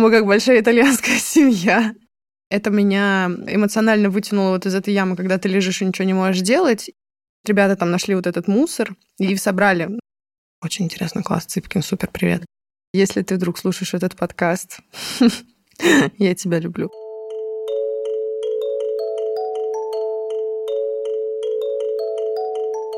[0.00, 1.94] Мы как большая итальянская семья.
[2.48, 6.40] Это меня эмоционально вытянуло вот из этой ямы, когда ты лежишь и ничего не можешь
[6.40, 6.90] делать.
[7.44, 9.90] Ребята там нашли вот этот мусор и собрали.
[10.62, 12.46] Очень интересно, класс, Цыпкин, супер, привет.
[12.94, 14.78] Если ты вдруг слушаешь этот подкаст,
[16.18, 16.88] я тебя люблю.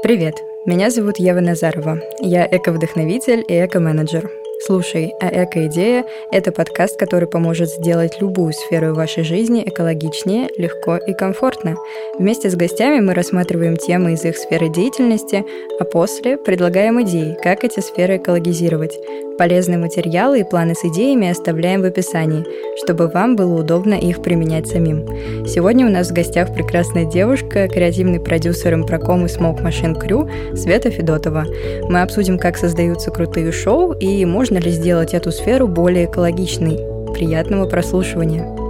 [0.05, 2.01] Привет, меня зовут Ева Назарова.
[2.21, 4.42] Я эко-вдохновитель и эко-менеджер.
[4.65, 11.15] Слушай, а «Эко-идея»— это подкаст, который поможет сделать любую сферу вашей жизни экологичнее, легко и
[11.15, 11.75] комфортно.
[12.17, 15.45] Вместе с гостями мы рассматриваем темы из их сферы деятельности,
[15.81, 18.97] а после предлагаем идеи, как эти сферы экологизировать.
[19.39, 22.45] Полезные материалы и планы с идеями оставляем в описании,
[22.77, 25.09] чтобы вам было удобно их применять самим.
[25.47, 30.91] Сегодня у нас в гостях прекрасная девушка, креативный продюсер импроком и Smoke Machine Crew Света
[30.91, 31.47] Федотова.
[31.89, 36.79] Мы обсудим, как создаются крутые шоу и можно ли сделать эту сферу более экологичной.
[37.13, 38.63] Приятного прослушивания!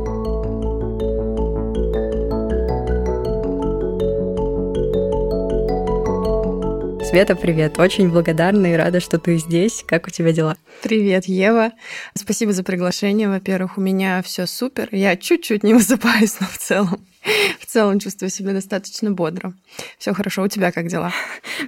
[7.13, 7.79] Света, привет.
[7.79, 9.85] Очень благодарна и рада, что ты здесь.
[9.87, 10.57] Как у тебя дела?
[10.83, 11.73] Привет, Ева.
[12.15, 13.29] Спасибо за приглашение.
[13.29, 14.89] Во-первых, у меня все супер.
[14.93, 17.05] Я чуть-чуть не высыпаюсь, но в целом
[17.61, 19.55] в целом чувствую себя достаточно бодро.
[19.99, 21.13] Все хорошо, у тебя как дела?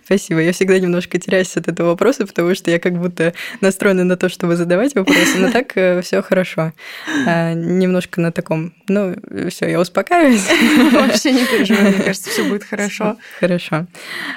[0.04, 0.40] Спасибо.
[0.40, 4.28] Я всегда немножко теряюсь от этого вопроса, потому что я как будто настроена на то,
[4.28, 6.72] чтобы задавать вопросы, но так э, все хорошо.
[7.26, 9.14] А, немножко на таком, ну,
[9.48, 10.44] все, я успокаиваюсь.
[10.92, 13.16] Вообще не переживай, мне кажется, все будет хорошо.
[13.38, 13.86] Хорошо.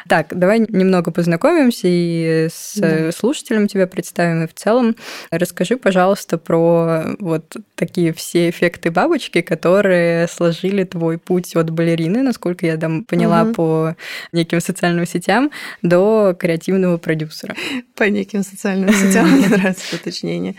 [0.08, 3.12] Так, давай немного познакомимся и с да.
[3.12, 4.95] слушателем тебя представим, и в целом
[5.32, 12.22] расскажи, пожалуйста, про вот такие все эффекты бабочки, которые сложили твой твой путь от балерины,
[12.22, 13.53] насколько я там поняла угу.
[13.53, 13.95] по
[14.33, 17.55] неким социальным сетям, до креативного продюсера.
[17.95, 20.55] По неким социальным сетям, мне нравится уточнение.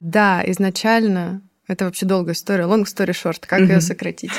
[0.00, 4.32] Да, изначально это вообще долгая история, long story short, как ее сократить.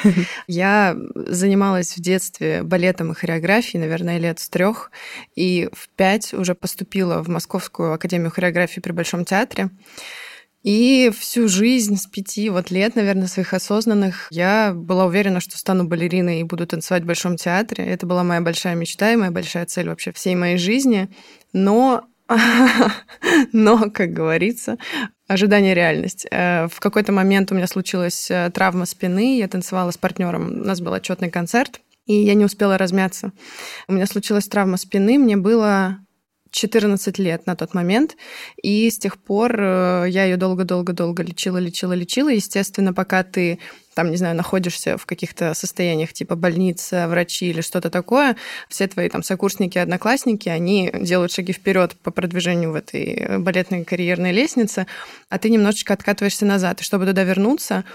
[0.48, 4.92] Я занималась в детстве балетом и хореографией, наверное, лет с трех,
[5.36, 9.70] и в пять уже поступила в Московскую академию хореографии при Большом театре.
[10.64, 15.86] И всю жизнь с пяти вот лет, наверное, своих осознанных, я была уверена, что стану
[15.86, 17.86] балериной и буду танцевать в Большом театре.
[17.86, 21.10] Это была моя большая мечта и моя большая цель вообще всей моей жизни.
[21.54, 22.06] Но
[23.54, 24.78] но, как говорится,
[25.28, 26.28] ожидание реальность.
[26.30, 30.66] Э, в какой-то момент у меня случилась э, травма спины, я танцевала с партнером, у
[30.66, 33.32] нас был отчетный концерт, и я не успела размяться.
[33.88, 36.00] У меня случилась травма спины, мне было
[36.52, 38.16] 14 лет на тот момент,
[38.62, 42.30] и с тех пор э, я ее долго-долго-долго лечила, лечила, лечила.
[42.30, 43.60] Естественно, пока ты
[43.98, 48.36] там, не знаю, находишься в каких-то состояниях типа больница, врачи или что-то такое,
[48.70, 54.34] все твои там сокурсники, одноклассники, они делают шаги вперед по продвижению в этой балетной карьерной
[54.34, 54.86] лестнице,
[55.30, 56.82] а ты немножечко откатываешься назад.
[56.82, 57.86] И чтобы туда вернуться,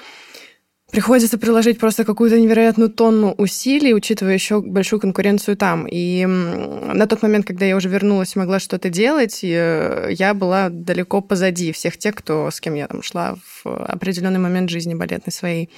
[0.92, 5.86] приходится приложить просто какую-то невероятную тонну усилий, учитывая еще большую конкуренцию там.
[5.91, 10.69] И на тот момент, когда я уже вернулась и могла что-то делать, э, я была
[10.69, 15.32] далеко позади всех тех, кто, с кем я там шла в определенный момент жизни балетной
[15.32, 15.70] своей.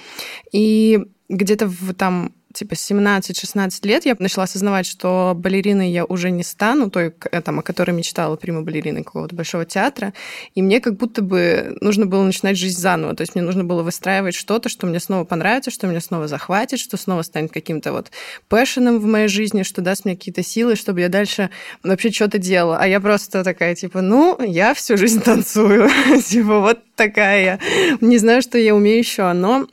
[0.51, 0.99] И
[1.29, 6.89] где-то в там типа 17-16 лет я начала осознавать, что балериной я уже не стану,
[6.89, 10.13] той, э, там, о которой мечтала прима балерины какого-то большого театра,
[10.55, 13.83] и мне как будто бы нужно было начинать жизнь заново, то есть мне нужно было
[13.83, 18.11] выстраивать что-то, что мне снова понравится, что меня снова захватит, что снова станет каким-то вот
[18.47, 21.49] пэшеном в моей жизни, что даст мне какие-то силы, чтобы я дальше
[21.83, 22.77] вообще что-то делала.
[22.79, 25.89] А я просто такая, типа, ну, я всю жизнь танцую.
[26.25, 27.59] типа, вот такая.
[28.01, 29.67] Не знаю, что я умею еще, но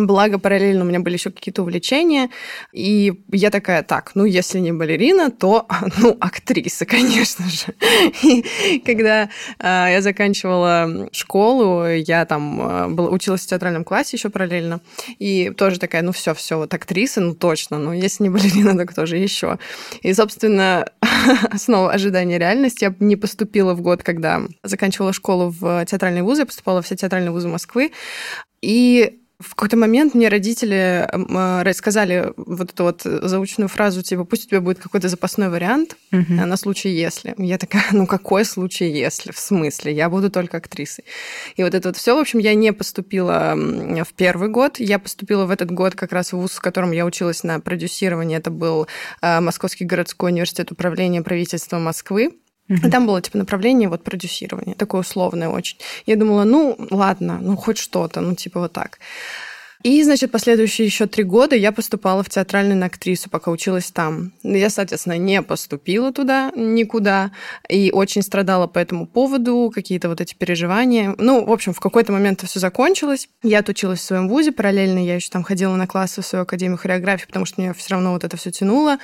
[0.00, 2.30] Благо, параллельно у меня были еще какие-то увлечения.
[2.72, 5.66] И я такая, так, ну, если не балерина, то,
[5.98, 7.74] ну, актриса, конечно же.
[8.22, 9.28] И когда э,
[9.60, 14.80] я заканчивала школу, я там э, была, училась в театральном классе еще параллельно.
[15.18, 17.78] И тоже такая, ну, все, все, вот актриса, ну, точно.
[17.78, 19.58] Ну, если не балерина, так кто же еще?
[20.02, 20.86] И, собственно,
[21.56, 22.84] снова ожидание реальности.
[22.84, 26.96] Я не поступила в год, когда заканчивала школу в театральный вуз, я поступала в все
[26.96, 27.92] театральные вузы Москвы.
[28.62, 34.46] И в какой-то момент мне родители э, сказали вот эту вот заученную фразу, типа, пусть
[34.46, 36.32] у тебя будет какой-то запасной вариант угу.
[36.32, 37.34] на случай если.
[37.36, 39.32] Я такая, ну какой случай если?
[39.32, 39.92] В смысле?
[39.92, 41.04] Я буду только актрисой.
[41.56, 44.80] И вот это вот все, в общем, я не поступила в первый год.
[44.80, 48.38] Я поступила в этот год как раз в вуз, в котором я училась на продюсирование.
[48.38, 48.86] Это был
[49.20, 52.32] э, Московский городской университет управления правительства Москвы.
[52.68, 55.78] И там было типа направление вот продюсирование, такое условное очень.
[56.04, 58.98] Я думала, ну ладно, ну хоть что-то, ну типа вот так.
[59.82, 64.32] И, значит, последующие еще три года я поступала в театральную на актрису, пока училась там.
[64.42, 67.30] Я, соответственно, не поступила туда никуда
[67.68, 71.14] и очень страдала по этому поводу, какие-то вот эти переживания.
[71.18, 73.28] Ну, в общем, в какой-то момент все закончилось.
[73.44, 76.78] Я отучилась в своем вузе, параллельно я еще там ходила на классы в свою академию
[76.78, 78.98] хореографии, потому что меня все равно вот это все тянуло.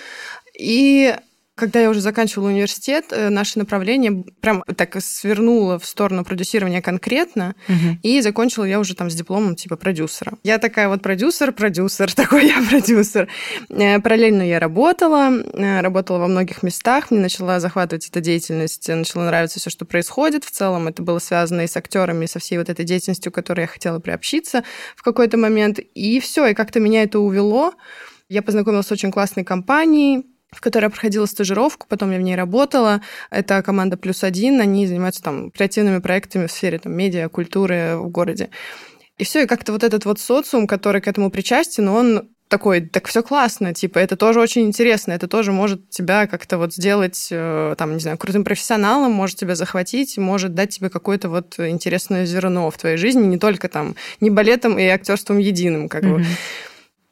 [0.58, 1.14] И
[1.62, 7.54] когда я уже заканчивала университет, э, наше направление прям так свернуло в сторону продюсирования конкретно,
[7.68, 7.98] угу.
[8.02, 10.32] и закончила я уже там с дипломом типа продюсера.
[10.42, 13.28] Я такая вот продюсер, продюсер, такой я продюсер.
[13.68, 19.26] Э, параллельно я работала, э, работала во многих местах, мне начала захватывать эта деятельность, начала
[19.26, 20.44] нравиться все, что происходит.
[20.44, 23.36] В целом это было связано и с актерами, и со всей вот этой деятельностью, к
[23.36, 24.64] которой я хотела приобщиться
[24.96, 25.78] в какой-то момент.
[25.78, 27.72] И все, и как-то меня это увело.
[28.28, 32.36] Я познакомилась с очень классной компанией, в которой я проходила стажировку, потом я в ней
[32.36, 33.00] работала.
[33.30, 38.08] Это команда «Плюс один», они занимаются там креативными проектами в сфере там, медиа, культуры в
[38.08, 38.50] городе.
[39.18, 43.06] И все, и как-то вот этот вот социум, который к этому причастен, он такой, так
[43.06, 47.74] все классно, типа, это тоже очень интересно, это тоже может тебя как-то вот сделать, э,
[47.78, 52.70] там, не знаю, крутым профессионалом, может тебя захватить, может дать тебе какое-то вот интересное зерно
[52.70, 56.18] в твоей жизни, не только там, не балетом и актерством единым, как mm-hmm.
[56.18, 56.26] бы.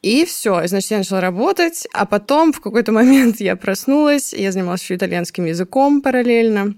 [0.01, 4.81] И все, значит, я начала работать, а потом в какой-то момент я проснулась, я занималась
[4.81, 6.75] еще итальянским языком параллельно,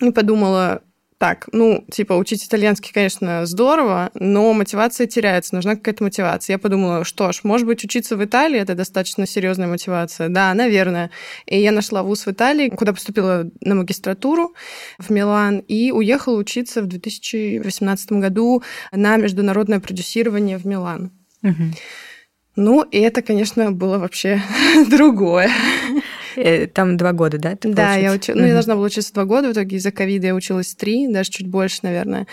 [0.00, 0.82] и подумала,
[1.18, 6.54] так, ну, типа, учить итальянский, конечно, здорово, но мотивация теряется, нужна какая-то мотивация.
[6.54, 10.28] Я подумала, что ж, может быть, учиться в Италии это достаточно серьезная мотивация.
[10.28, 11.10] Да, наверное.
[11.46, 14.54] И я нашла вуз в Италии, куда поступила на магистратуру
[14.98, 18.62] в Милан и уехала учиться в 2018 году
[18.92, 21.12] на международное продюсирование в Милан.
[21.42, 21.72] Угу.
[22.56, 24.40] Ну, и это, конечно, было вообще
[24.90, 25.50] другое.
[26.36, 27.56] Э, там два года, да?
[27.56, 28.40] Ты да, я училась.
[28.40, 31.30] Ну, я должна была учиться два года, в итоге из-за ковида я училась три, даже
[31.30, 32.26] чуть больше, наверное.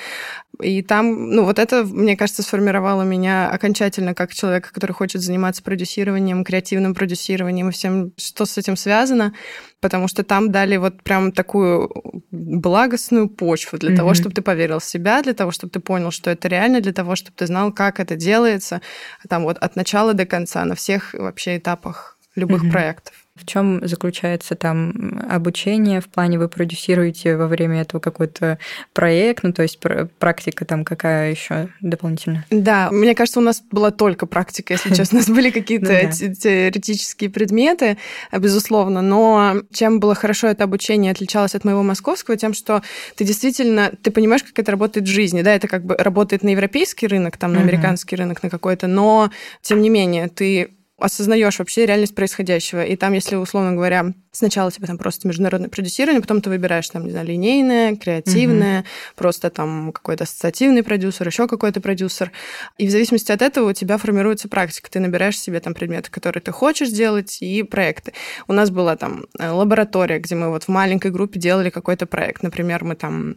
[0.61, 5.63] И там, ну, вот это, мне кажется, сформировало меня окончательно как человека, который хочет заниматься
[5.63, 9.33] продюсированием, креативным продюсированием и всем, что с этим связано,
[9.79, 11.89] потому что там дали вот прям такую
[12.31, 13.95] благостную почву для mm-hmm.
[13.95, 16.93] того, чтобы ты поверил в себя, для того, чтобы ты понял, что это реально, для
[16.93, 18.81] того, чтобы ты знал, как это делается,
[19.27, 22.71] там вот от начала до конца, на всех вообще этапах любых mm-hmm.
[22.71, 23.20] проектов.
[23.35, 28.59] В чем заключается там обучение в плане вы продюсируете во время этого какой-то
[28.93, 29.79] проект, ну то есть
[30.19, 32.45] практика там какая еще дополнительно?
[32.49, 36.33] Да, мне кажется, у нас была только практика, если честно, у нас были какие-то ну
[36.35, 37.97] теоретические предметы,
[38.37, 42.81] безусловно, но чем было хорошо это обучение отличалось от моего московского, тем, что
[43.15, 46.49] ты действительно, ты понимаешь, как это работает в жизни, да, это как бы работает на
[46.49, 49.31] европейский рынок, там на американский рынок, на какой-то, но
[49.61, 52.83] тем не менее ты осознаешь вообще реальность происходящего.
[52.83, 57.05] И там, если, условно говоря, сначала тебе там просто международное продюсирование, потом ты выбираешь там,
[57.05, 58.87] не знаю, линейное, креативное, угу.
[59.15, 62.31] просто там какой-то ассоциативный продюсер, еще какой-то продюсер.
[62.77, 64.89] И в зависимости от этого у тебя формируется практика.
[64.89, 68.13] Ты набираешь себе там предметы, которые ты хочешь делать, и проекты.
[68.47, 72.43] У нас была там э, лаборатория, где мы вот в маленькой группе делали какой-то проект.
[72.43, 73.35] Например, мы там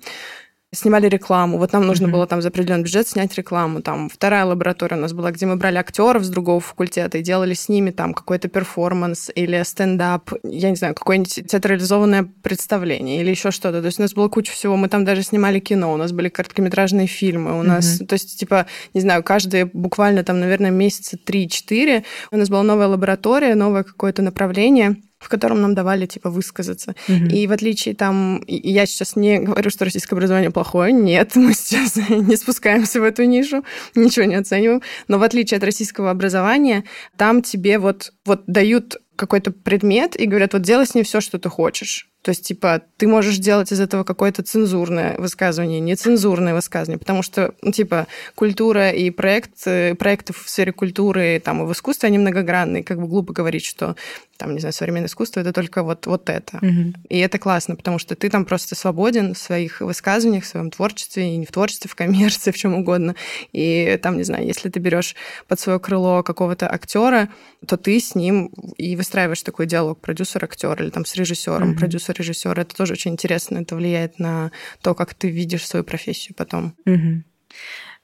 [0.74, 1.58] снимали рекламу.
[1.58, 2.10] Вот нам нужно mm-hmm.
[2.10, 3.80] было там за определенный бюджет снять рекламу.
[3.82, 7.54] Там вторая лаборатория у нас была, где мы брали актеров с другого факультета и делали
[7.54, 13.50] с ними там какой-то перформанс или стендап, я не знаю, какое-нибудь театрализованное представление или еще
[13.50, 13.80] что-то.
[13.80, 14.76] То есть у нас была куча всего.
[14.76, 17.66] Мы там даже снимали кино, у нас были короткометражные фильмы, у mm-hmm.
[17.66, 22.62] нас, то есть типа, не знаю, каждые буквально там, наверное, месяца 3-4 у нас была
[22.62, 26.94] новая лаборатория, новое какое-то направление в котором нам давали, типа, высказаться.
[27.08, 27.34] Угу.
[27.34, 28.42] И в отличие там...
[28.46, 30.92] Я сейчас не говорю, что российское образование плохое.
[30.92, 34.82] Нет, мы сейчас не спускаемся в эту нишу, ничего не оцениваем.
[35.08, 36.84] Но в отличие от российского образования,
[37.16, 41.38] там тебе вот, вот дают какой-то предмет и говорят, вот делай с ним все, что
[41.38, 42.10] ты хочешь.
[42.22, 47.54] То есть, типа, ты можешь делать из этого какое-то цензурное высказывание, нецензурное высказывание, потому что,
[47.60, 52.18] ну, типа, культура и проект, э, проекты в сфере культуры там, и в искусстве, они
[52.18, 52.82] многогранные.
[52.82, 53.94] Как бы глупо говорить, что,
[54.36, 56.58] там, не знаю, современное искусство— это только вот, вот это.
[56.58, 56.94] Угу.
[57.08, 61.34] И это классно, потому что ты там просто свободен в своих высказываниях, в своем творчестве,
[61.34, 63.14] и не в творчестве, в коммерции, в чем угодно.
[63.52, 65.14] И там, не знаю, если ты берешь
[65.46, 67.28] под свое крыло какого-то актера,
[67.66, 71.78] то ты с ним и выстраиваешь такой диалог продюсер-актер или там с режиссером, угу.
[71.78, 72.58] продюсер режиссер.
[72.58, 73.58] Это тоже очень интересно.
[73.58, 74.50] Это влияет на
[74.80, 76.74] то, как ты видишь свою профессию потом.
[76.86, 77.22] Угу.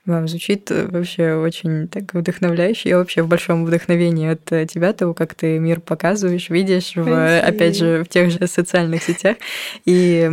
[0.07, 2.89] Вам звучит э, вообще очень так вдохновляюще.
[2.89, 7.41] Я вообще в большом вдохновении от э, тебя, того, как ты мир показываешь, видишь, в,
[7.41, 9.37] опять же, в тех же социальных сетях.
[9.85, 10.31] И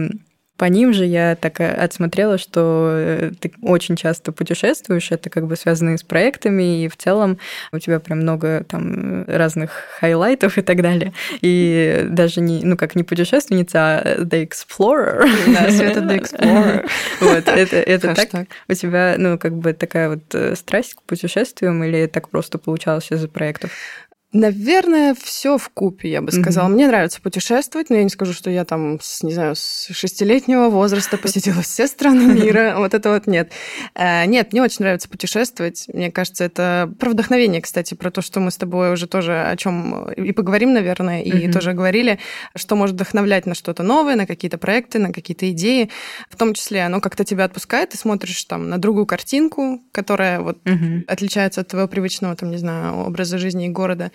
[0.58, 5.46] По ним же я так э, отсмотрела, что э, ты очень часто путешествуешь, это как
[5.46, 7.38] бы связано с проектами, и в целом
[7.72, 11.14] у тебя прям много там разных хайлайтов и так далее.
[11.42, 15.30] И даже не, ну как не путешественница, а The Explorer.
[15.54, 16.90] Да, Света The Explorer.
[17.20, 18.48] Вот, это, это так.
[18.68, 23.12] У тебя, ну, как бы такая вот э, страсть к путешествиям или так просто получалось
[23.12, 23.72] из-за проектов?
[24.34, 26.68] Наверное, все в купе, я бы сказала.
[26.68, 26.74] Mm-hmm.
[26.74, 30.68] Мне нравится путешествовать, но я не скажу, что я там, с, не знаю, с шестилетнего
[30.68, 32.76] возраста посетила все страны мира.
[32.78, 33.54] Вот это вот нет.
[33.96, 35.86] Э, нет, мне очень нравится путешествовать.
[35.94, 39.56] Мне кажется, это про вдохновение, кстати, про то, что мы с тобой уже тоже о
[39.56, 42.20] чем и поговорим, наверное, и тоже говорили,
[42.54, 45.90] что может вдохновлять на что-то новое, на какие-то проекты, на какие-то идеи.
[46.30, 50.58] В том числе оно как-то тебя отпускает, ты смотришь там на другую картинку, которая вот
[51.08, 54.12] отличается от твоего привычного, там, не знаю, образа жизни и города.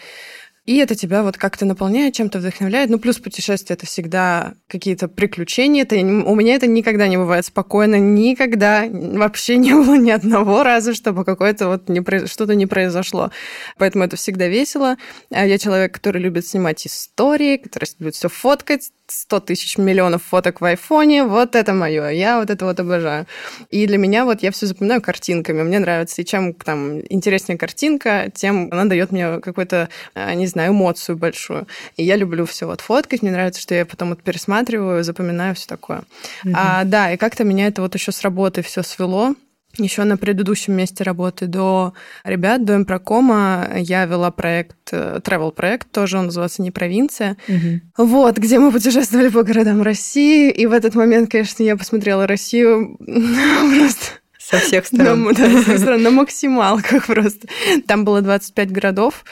[0.65, 2.89] И это тебя вот как-то наполняет, чем-то вдохновляет.
[2.89, 5.83] Ну, плюс путешествие— это всегда какие-то приключения.
[5.83, 7.97] Это, у меня это никогда не бывает спокойно.
[7.97, 13.33] Никогда вообще не было ни одного раза, чтобы какое-то вот не, что-то не произошло.
[13.77, 14.99] Поэтому это всегда весело.
[15.33, 20.61] А я человек, который любит снимать истории, который любит все фоткать, 100 тысяч миллионов фоток
[20.61, 23.27] в айфоне, вот это мое, я вот это вот обожаю.
[23.71, 28.31] И для меня вот я все запоминаю картинками, мне нравится, и чем там интереснее картинка,
[28.35, 31.67] тем она дает мне какую-то, э, не знаю, эмоцию большую.
[31.97, 35.67] И я люблю все вот фоткать, мне нравится, что я потом вот пересматриваю, запоминаю все
[35.67, 36.03] такое.
[36.45, 36.53] Mm-hmm.
[36.55, 39.35] А, да, и как-то меня это вот еще с работы все свело,
[39.79, 45.91] еще на предыдущем месте работы до ребят, до Импрокома, я вела проект, э, travel проект,
[45.91, 47.37] тоже он называется «Не провинция».
[47.49, 48.07] Угу.
[48.07, 50.51] Вот, где мы путешествовали по городам России.
[50.51, 55.25] И в этот момент, конечно, я посмотрела Россию просто со всех сторон.
[55.25, 57.49] На, да, со всех сторон, на максималках просто.
[57.87, 59.25] Там было 25 городов.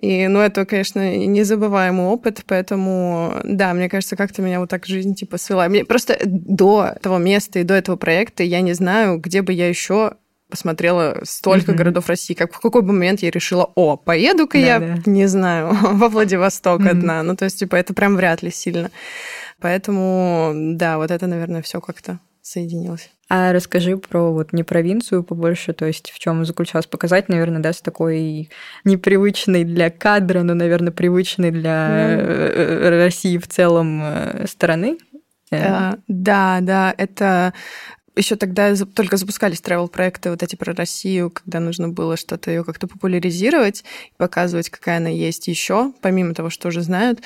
[0.00, 5.14] И, ну, это, конечно, незабываемый опыт, поэтому, да, мне кажется, как-то меня вот так жизнь,
[5.14, 5.68] типа, свела.
[5.68, 9.68] Мне просто до того места и до этого проекта я не знаю, где бы я
[9.68, 10.14] еще
[10.48, 11.76] посмотрела столько mm-hmm.
[11.76, 14.96] городов России, как в какой бы момент я решила, о, поеду-ка да, я, да.
[15.06, 16.90] не знаю, во Владивосток mm-hmm.
[16.90, 17.22] одна.
[17.22, 18.90] Ну, то есть, типа, это прям вряд ли сильно.
[19.60, 23.10] Поэтому, да, вот это, наверное, все как-то соединилось.
[23.28, 27.72] А расскажи про вот не провинцию побольше, то есть в чем заключалось показать, наверное, да,
[27.72, 28.50] с такой
[28.84, 32.98] непривычной для кадра, но, наверное, привычной для mm.
[33.04, 34.98] России в целом э, стороны.
[35.50, 37.52] Да, да, да, это
[38.16, 42.64] еще тогда только запускались travel проекты вот эти про Россию, когда нужно было что-то ее
[42.64, 43.84] как-то популяризировать,
[44.16, 47.20] показывать, какая она есть еще, помимо того, что уже знают.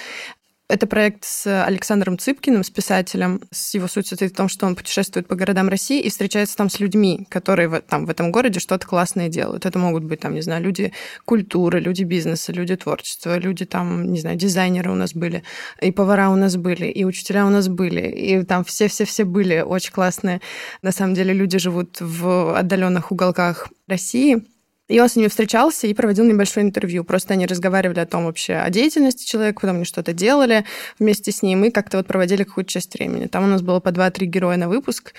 [0.68, 3.40] Это проект с Александром Цыпкиным, с писателем.
[3.52, 6.68] С его суть состоит в том, что он путешествует по городам России и встречается там
[6.70, 9.64] с людьми, которые в, там, в этом городе что-то классное делают.
[9.64, 10.92] Это могут быть, там, не знаю, люди
[11.24, 15.44] культуры, люди бизнеса, люди творчества, люди там, не знаю, дизайнеры у нас были,
[15.80, 19.92] и повара у нас были, и учителя у нас были, и там все-все-все были очень
[19.92, 20.40] классные.
[20.82, 24.44] На самом деле люди живут в отдаленных уголках России,
[24.88, 27.04] и он с ними встречался и проводил небольшое интервью.
[27.04, 30.64] Просто они разговаривали о том вообще, о деятельности человека, потом они что-то делали
[30.98, 33.26] вместе с ним и как-то вот проводили какую-то часть времени.
[33.26, 35.14] Там у нас было по 2-3 героя на выпуск.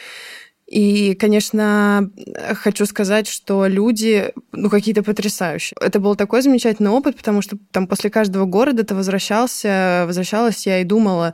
[0.67, 2.09] И, конечно,
[2.55, 5.77] хочу сказать, что люди, ну, какие-то потрясающие.
[5.79, 10.81] Это был такой замечательный опыт, потому что там после каждого города ты возвращался, возвращалась я
[10.81, 11.33] и думала,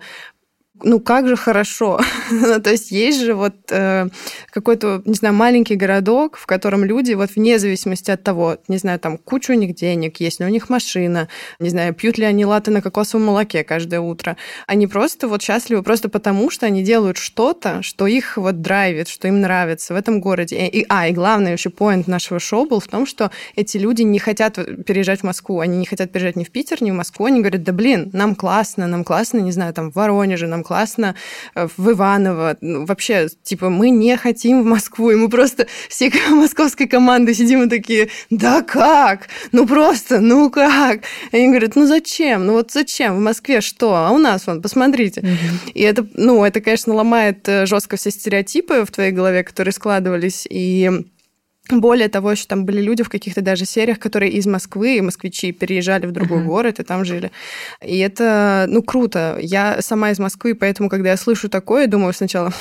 [0.81, 1.99] ну как же хорошо.
[2.31, 4.07] Ну, то есть есть же вот э,
[4.49, 8.99] какой-то, не знаю, маленький городок, в котором люди вот вне зависимости от того, не знаю,
[8.99, 11.27] там куча у них денег, есть ли у них машина,
[11.59, 14.35] не знаю, пьют ли они латы на кокосовом молоке каждое утро.
[14.67, 19.27] Они просто вот счастливы просто потому, что они делают что-то, что их вот драйвит, что
[19.27, 20.57] им нравится в этом городе.
[20.57, 24.01] И, и, а, и главный вообще поинт нашего шоу был в том, что эти люди
[24.01, 27.25] не хотят переезжать в Москву, они не хотят переезжать ни в Питер, ни в Москву,
[27.25, 31.15] они говорят, да блин, нам классно, нам классно, не знаю, там в Воронеже, нам классно
[31.55, 32.57] э, в Иваново.
[32.61, 37.63] Ну, вообще, типа, мы не хотим в Москву, и мы просто все московской команды сидим
[37.63, 39.27] и такие, да как?
[39.51, 41.01] Ну просто, ну как?
[41.31, 42.45] И они говорят, ну зачем?
[42.45, 43.15] Ну вот зачем?
[43.15, 43.95] В Москве что?
[43.95, 45.21] А у нас, вон, посмотрите.
[45.21, 45.71] Mm-hmm.
[45.73, 50.47] И это, ну, это, конечно, ломает э, жестко все стереотипы в твоей голове, которые складывались,
[50.49, 51.05] и
[51.69, 56.05] более того, еще там были люди в каких-то даже сериях, которые из Москвы, москвичи переезжали
[56.05, 56.45] в другой uh-huh.
[56.45, 57.31] город и там жили.
[57.81, 59.37] И это, ну, круто.
[59.41, 62.51] Я сама из Москвы, поэтому, когда я слышу такое, думаю сначала,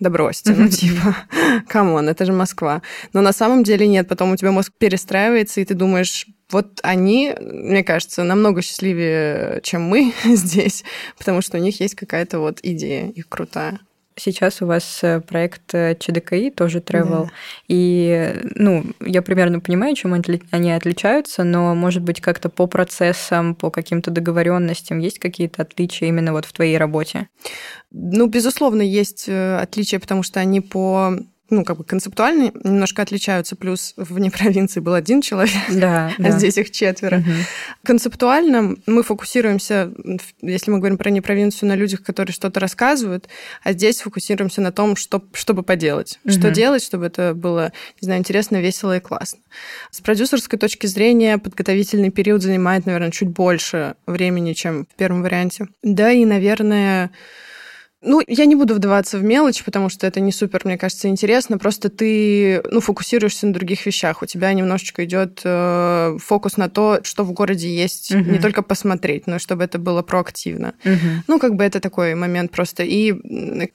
[0.00, 1.16] да бросьте, ну типа,
[1.68, 2.82] come on, это же Москва.
[3.12, 7.34] Но на самом деле нет, потом у тебя мозг перестраивается, и ты думаешь, вот они,
[7.40, 10.84] мне кажется, намного счастливее, чем мы здесь,
[11.18, 13.80] потому что у них есть какая-то вот идея их крутая.
[14.16, 17.24] Сейчас у вас э, проект э, ЧДКИ, тоже travel.
[17.24, 17.30] Да.
[17.66, 23.70] И, ну, я примерно понимаю, чем они отличаются, но, может быть, как-то по процессам, по
[23.70, 27.28] каким-то договоренностям есть какие-то отличия именно вот в твоей работе?
[27.90, 31.18] Ну, безусловно, есть э, отличия, потому что они по
[31.50, 33.56] ну, как бы концептуально немножко отличаются.
[33.56, 36.30] Плюс вне провинции был один человек, да, а да.
[36.30, 37.18] здесь их четверо.
[37.18, 37.30] Угу.
[37.84, 39.92] Концептуально мы фокусируемся,
[40.40, 43.28] если мы говорим про не провинцию, на людях, которые что-то рассказывают,
[43.62, 46.18] а здесь фокусируемся на том, что, чтобы поделать.
[46.24, 46.32] Угу.
[46.32, 49.40] Что делать, чтобы это было, не знаю, интересно, весело и классно.
[49.90, 55.68] С продюсерской точки зрения подготовительный период занимает, наверное, чуть больше времени, чем в первом варианте.
[55.82, 57.10] Да, и, наверное,
[58.04, 61.58] ну, я не буду вдаваться в мелочь, потому что это не супер, мне кажется, интересно.
[61.58, 64.22] Просто ты, ну, фокусируешься на других вещах.
[64.22, 68.30] У тебя немножечко идет э, фокус на то, что в городе есть, угу.
[68.30, 70.74] не только посмотреть, но чтобы это было проактивно.
[70.84, 71.24] Угу.
[71.28, 72.82] Ну, как бы это такой момент просто.
[72.84, 73.14] И,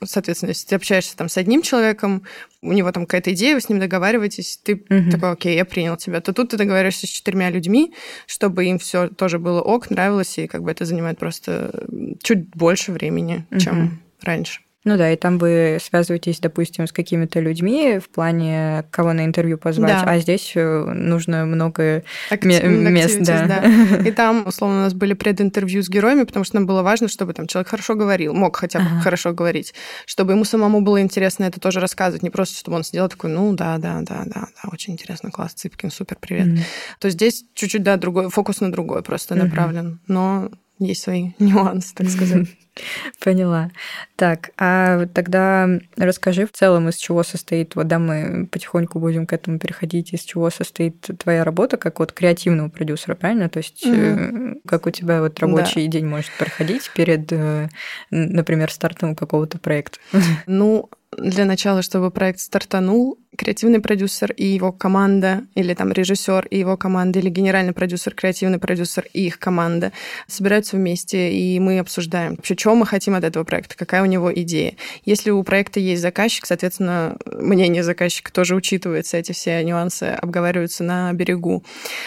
[0.06, 2.24] соответственно, если ты общаешься там с одним человеком,
[2.62, 5.10] у него там какая-то идея, вы с ним договариваетесь, ты угу.
[5.12, 6.20] такой, окей, я принял тебя.
[6.22, 7.94] То тут ты договариваешься с четырьмя людьми,
[8.25, 11.86] чтобы им все тоже было ок, нравилось, и как бы это занимает просто
[12.22, 13.60] чуть больше времени, угу.
[13.60, 14.62] чем раньше.
[14.86, 19.58] Ну да, и там вы связываетесь, допустим, с какими-то людьми в плане, кого на интервью
[19.58, 20.10] позвать, да.
[20.10, 22.64] а здесь э, нужно много Актив...
[22.64, 23.20] мест.
[23.20, 23.46] Да.
[23.46, 23.98] да.
[24.08, 27.34] И там, условно, у нас были прединтервью с героями, потому что нам было важно, чтобы
[27.34, 29.02] там человек хорошо говорил, мог хотя бы ага.
[29.02, 29.74] хорошо говорить,
[30.06, 33.52] чтобы ему самому было интересно это тоже рассказывать, не просто, чтобы он сделал такой, ну
[33.54, 36.48] да, да, да, да, да, очень интересно, класс, Цыпкин, супер, привет.
[36.48, 36.64] Mm-hmm.
[37.00, 39.44] То здесь чуть-чуть, да, другой, фокус на другой просто mm-hmm.
[39.44, 42.48] направлен, но есть свои нюансы, так сказать.
[43.24, 43.72] Поняла.
[44.16, 45.68] Так, а тогда
[45.98, 50.22] расскажи в целом, из чего состоит, вот да, мы потихоньку будем к этому переходить, из
[50.22, 53.50] чего состоит твоя работа как вот креативного продюсера, правильно?
[53.50, 54.62] То есть mm-hmm.
[54.66, 55.92] как у тебя вот рабочий да.
[55.92, 57.70] день может проходить перед, э,
[58.12, 60.00] например, стартом какого-то проекта?
[60.46, 66.60] Ну, для начала, чтобы проект стартанул, креативный продюсер и его команда, или там режиссер и
[66.60, 69.92] его команда, или генеральный продюсер, креативный продюсер и их команда
[70.28, 74.34] собираются вместе, и мы обсуждаем вообще, что мы хотим от этого проекта, какая у него
[74.34, 74.76] идея.
[75.06, 81.14] Если у проекта есть заказчик, соответственно, мнение заказчика тоже учитывается, эти все нюансы обговариваются на
[81.14, 81.64] берегу.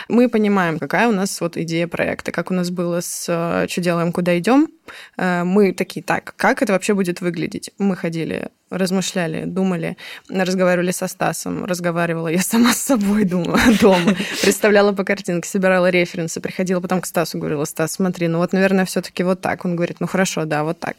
[0.09, 3.81] Мы понимаем, какая у нас вот идея проекта, как у нас было с э, «Что
[3.81, 4.69] делаем, куда идем»,
[5.17, 7.71] э, мы такие, так, как это вообще будет выглядеть?
[7.79, 9.97] Мы ходили размышляли, думали,
[10.29, 16.41] разговаривали со Стасом, разговаривала я сама с собой думала дома, представляла по картинке, собирала референсы,
[16.41, 19.65] приходила потом к Стасу, говорила, Стас, смотри, ну вот, наверное, все таки вот так.
[19.65, 20.97] Он говорит, ну хорошо, да, вот так.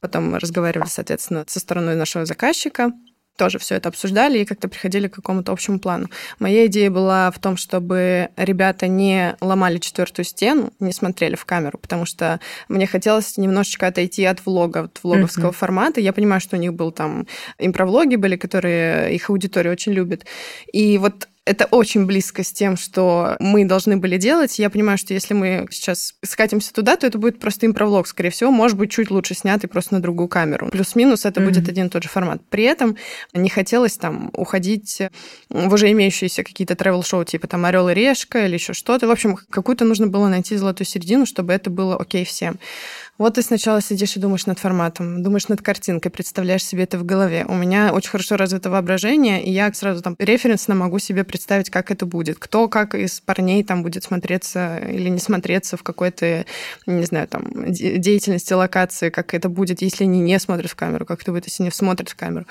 [0.00, 2.92] Потом мы разговаривали, соответственно, со стороной нашего заказчика,
[3.38, 6.10] тоже все это обсуждали и как-то приходили к какому-то общему плану.
[6.38, 11.78] Моя идея была в том, чтобы ребята не ломали четвертую стену, не смотрели в камеру,
[11.78, 15.54] потому что мне хотелось немножечко отойти от влога, от влоговского mm-hmm.
[15.54, 16.00] формата.
[16.00, 17.26] Я понимаю, что у них был там
[17.58, 20.26] импровлоги были, которые их аудитория очень любит.
[20.72, 24.58] И вот это очень близко с тем, что мы должны были делать.
[24.58, 28.50] Я понимаю, что если мы сейчас скатимся туда, то это будет просто импровлог, скорее всего,
[28.50, 30.68] может быть, чуть лучше снятый просто на другую камеру.
[30.68, 31.44] Плюс-минус это mm-hmm.
[31.44, 32.42] будет один и тот же формат.
[32.50, 32.96] При этом
[33.32, 35.00] не хотелось там уходить
[35.48, 39.06] в уже имеющиеся какие-то travel-шоу, типа там Орел и Решка или еще что-то.
[39.06, 42.58] В общем, какую-то нужно было найти золотую середину, чтобы это было окей всем.
[43.18, 47.04] Вот ты сначала сидишь и думаешь над форматом, думаешь над картинкой, представляешь себе это в
[47.04, 47.44] голове.
[47.48, 51.90] У меня очень хорошо развито воображение, и я сразу там референсно могу себе представить, как
[51.90, 52.38] это будет.
[52.38, 56.46] Кто как из парней там будет смотреться или не смотреться в какой-то,
[56.86, 61.22] не знаю, там, деятельности, локации, как это будет, если они не смотрят в камеру, как
[61.22, 62.46] это будет, если не смотрят в камеру.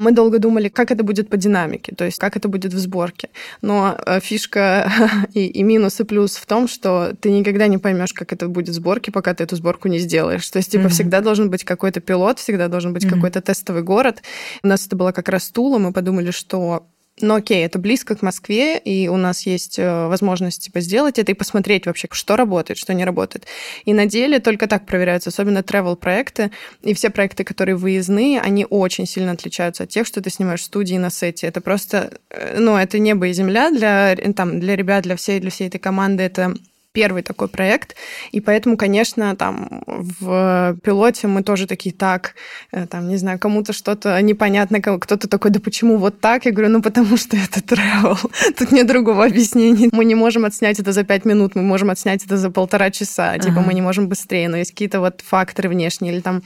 [0.00, 3.28] Мы долго думали, как это будет по динамике, то есть как это будет в сборке.
[3.62, 4.90] Но э, фишка
[5.34, 8.70] и, и минус, и плюс в том, что ты никогда не поймешь, как это будет
[8.70, 10.48] в сборке, пока ты эту сборку не сделаешь.
[10.50, 10.88] То есть, типа, mm-hmm.
[10.88, 13.14] всегда должен быть какой-то пилот, всегда должен быть mm-hmm.
[13.14, 14.22] какой-то тестовый город.
[14.64, 16.86] У нас это было как раз Тула, мы подумали, что
[17.20, 21.30] ну окей, это близко к Москве, и у нас есть э, возможность типа, сделать это
[21.30, 23.46] и посмотреть вообще, что работает, что не работает.
[23.84, 26.50] И на деле только так проверяются, особенно travel проекты
[26.82, 30.64] и все проекты, которые выездные, они очень сильно отличаются от тех, что ты снимаешь в
[30.64, 31.46] студии на сете.
[31.46, 35.50] Это просто, э, ну, это небо и земля для, там, для ребят, для всей, для
[35.50, 36.24] всей этой команды.
[36.24, 36.54] Это
[36.94, 37.96] первый такой проект,
[38.30, 42.34] и поэтому, конечно, там в пилоте мы тоже такие, так,
[42.70, 46.46] э, там, не знаю, кому-то что-то непонятно, кто-то такой, да почему вот так?
[46.46, 48.16] Я говорю, ну потому что это travel,
[48.58, 49.88] тут нет другого объяснения.
[49.92, 53.38] Мы не можем отснять это за пять минут, мы можем отснять это за полтора часа,
[53.38, 56.42] типа мы не можем быстрее, но есть какие-то вот факторы внешние, или там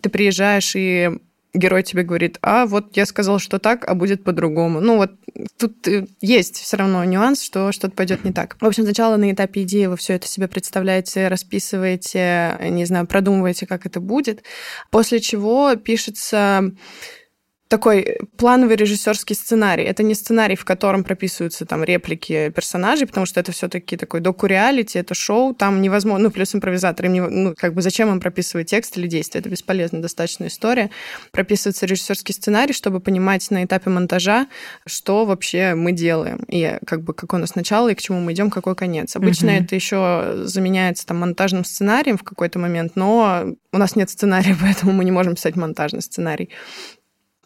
[0.00, 1.10] ты приезжаешь и
[1.56, 4.80] герой тебе говорит, а вот я сказал, что так, а будет по-другому.
[4.80, 5.12] Ну вот
[5.58, 8.56] тут э, есть все равно нюанс, что что-то пойдет не так.
[8.60, 13.66] В общем, сначала на этапе идеи вы все это себе представляете, расписываете, не знаю, продумываете,
[13.66, 14.42] как это будет,
[14.90, 16.72] после чего пишется
[17.68, 19.82] такой плановый режиссерский сценарий.
[19.82, 24.98] Это не сценарий, в котором прописываются там реплики персонажей, потому что это все-таки такой доку-реалити,
[24.98, 28.70] это шоу, там невозможно, ну, плюс импровизатор, им не, ну, как бы зачем им прописывать
[28.70, 30.90] текст или действие, это бесполезно, достаточно история.
[31.32, 34.46] Прописывается режиссерский сценарий, чтобы понимать на этапе монтажа,
[34.86, 38.32] что вообще мы делаем, и как бы какое у нас начало, и к чему мы
[38.32, 39.16] идем, какой конец.
[39.16, 39.64] Обычно mm-hmm.
[39.64, 44.92] это еще заменяется там монтажным сценарием в какой-то момент, но у нас нет сценария, поэтому
[44.92, 46.50] мы не можем писать монтажный сценарий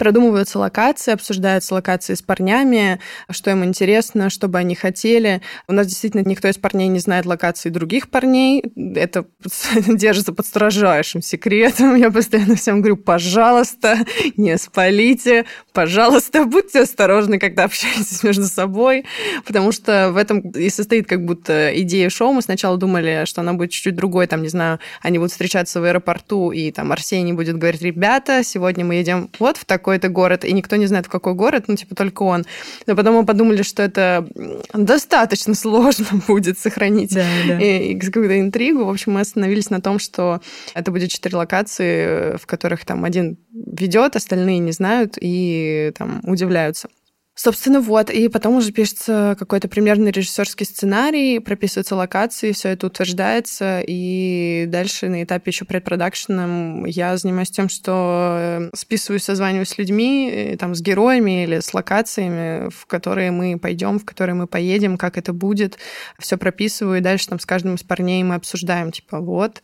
[0.01, 5.43] продумываются локации, обсуждаются локации с парнями, что им интересно, что бы они хотели.
[5.69, 8.65] У нас действительно никто из парней не знает локации других парней.
[8.97, 9.27] Это
[9.87, 11.97] держится под строжайшим секретом.
[11.97, 13.99] Я постоянно всем говорю, пожалуйста,
[14.39, 19.05] не спалите, пожалуйста, будьте осторожны, когда общаетесь между собой,
[19.45, 22.33] потому что в этом и состоит как будто идея шоу.
[22.33, 25.85] Мы сначала думали, что она будет чуть-чуть другой, там, не знаю, они будут встречаться в
[25.85, 30.45] аэропорту, и там Арсений будет говорить, ребята, сегодня мы едем вот в такой какой-то город,
[30.45, 32.45] и никто не знает, в какой город, ну, типа, только он.
[32.87, 34.25] Но потом мы подумали, что это
[34.73, 37.59] достаточно сложно будет сохранить да, да.
[37.59, 38.85] И, и какую-то интригу.
[38.85, 40.41] В общем, мы остановились на том, что
[40.75, 46.89] это будет четыре локации, в которых там один ведет, остальные не знают и там удивляются.
[47.35, 48.11] Собственно, вот.
[48.11, 53.83] И потом уже пишется какой-то примерный режиссерский сценарий, прописываются локации, все это утверждается.
[53.87, 60.31] И дальше на этапе еще предпродакшеном я занимаюсь тем, что э, списываюсь, созваниваюсь с людьми,
[60.31, 64.99] э, там, с героями или с локациями, в которые мы пойдем, в которые мы поедем,
[64.99, 65.79] как это будет.
[66.19, 69.63] Все прописываю, и дальше там с каждым из парней мы обсуждаем, типа, вот,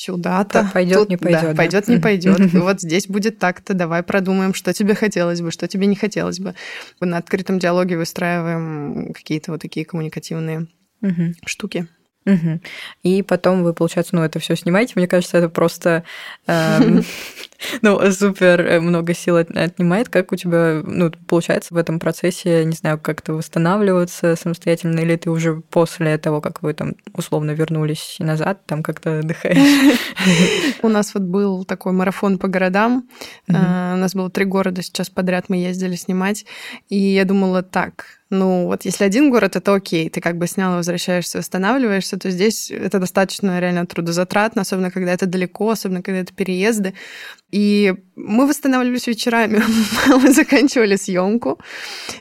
[0.00, 0.70] сюда-то.
[0.72, 1.42] Пойдет, не пойдет.
[1.42, 1.54] Да, да.
[1.54, 2.52] Пойдет, не пойдет.
[2.54, 3.74] Вот здесь будет так-то.
[3.74, 6.54] Давай продумаем, что тебе хотелось бы, что тебе не хотелось бы.
[7.00, 10.66] На открытом диалоге выстраиваем какие-то вот такие коммуникативные
[11.44, 11.88] штуки.
[12.26, 12.60] Угу.
[13.02, 14.92] И потом вы, получается, ну, это все снимаете.
[14.96, 16.04] Мне кажется, это просто
[16.46, 17.02] эм,
[17.82, 20.08] ну, супер э, много сил отнимает.
[20.08, 25.30] Как у тебя, ну, получается в этом процессе, не знаю, как-то восстанавливаться самостоятельно, или ты
[25.30, 29.98] уже после того, как вы там условно вернулись назад, там как-то отдыхаешь?
[30.82, 33.08] У нас вот был такой марафон по городам.
[33.48, 36.44] Э, у нас было три города сейчас подряд мы ездили снимать.
[36.88, 40.76] И я думала, так, ну, вот если один город, это окей, ты как бы снял,
[40.76, 46.32] возвращаешься, восстанавливаешься, то здесь это достаточно реально трудозатратно, особенно когда это далеко, особенно когда это
[46.32, 46.94] переезды.
[47.50, 49.60] И мы восстанавливались вечерами,
[50.06, 51.58] мы заканчивали съемку,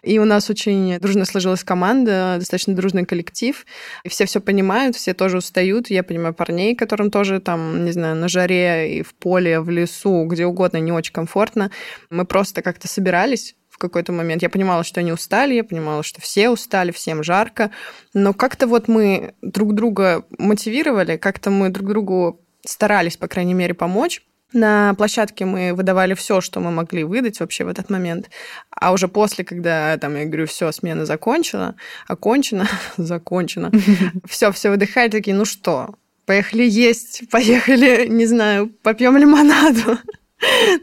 [0.01, 3.63] и у нас очень дружно сложилась команда, достаточно дружный коллектив,
[4.03, 5.91] и все все понимают, все тоже устают.
[5.91, 10.25] Я понимаю парней, которым тоже там, не знаю, на жаре и в поле, в лесу,
[10.25, 11.69] где угодно не очень комфортно.
[12.09, 14.41] Мы просто как-то собирались, какой-то момент.
[14.41, 17.71] Я понимала, что они устали, я понимала, что все устали, всем жарко.
[18.13, 23.73] Но как-то вот мы друг друга мотивировали, как-то мы друг другу старались, по крайней мере,
[23.73, 24.21] помочь.
[24.51, 28.31] На площадке мы выдавали все, что мы могли выдать вообще в этот момент.
[28.71, 31.75] А уже после, когда там, я говорю, все, смена закончила,
[32.07, 33.71] окончена, закончена,
[34.27, 39.99] все, все выдыхали, такие, ну что, поехали есть, поехали, не знаю, попьем лимонаду.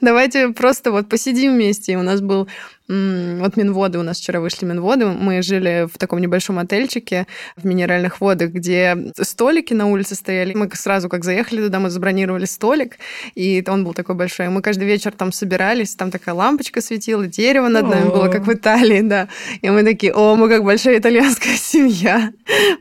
[0.01, 1.93] Давайте просто вот посидим вместе.
[1.93, 2.49] И у нас был
[2.89, 8.21] вот Минводы, у нас вчера вышли Минводы, мы жили в таком небольшом отельчике в Минеральных
[8.21, 10.55] водах, где столики на улице стояли.
[10.55, 12.99] Мы сразу, как заехали туда, мы забронировали столик,
[13.35, 14.49] и он был такой большой.
[14.51, 18.53] Мы каждый вечер там собирались, там такая лампочка светила, дерево над нами было, как в
[18.53, 19.29] Италии, да.
[19.63, 22.33] И мы такие, о, мы как большая итальянская семья.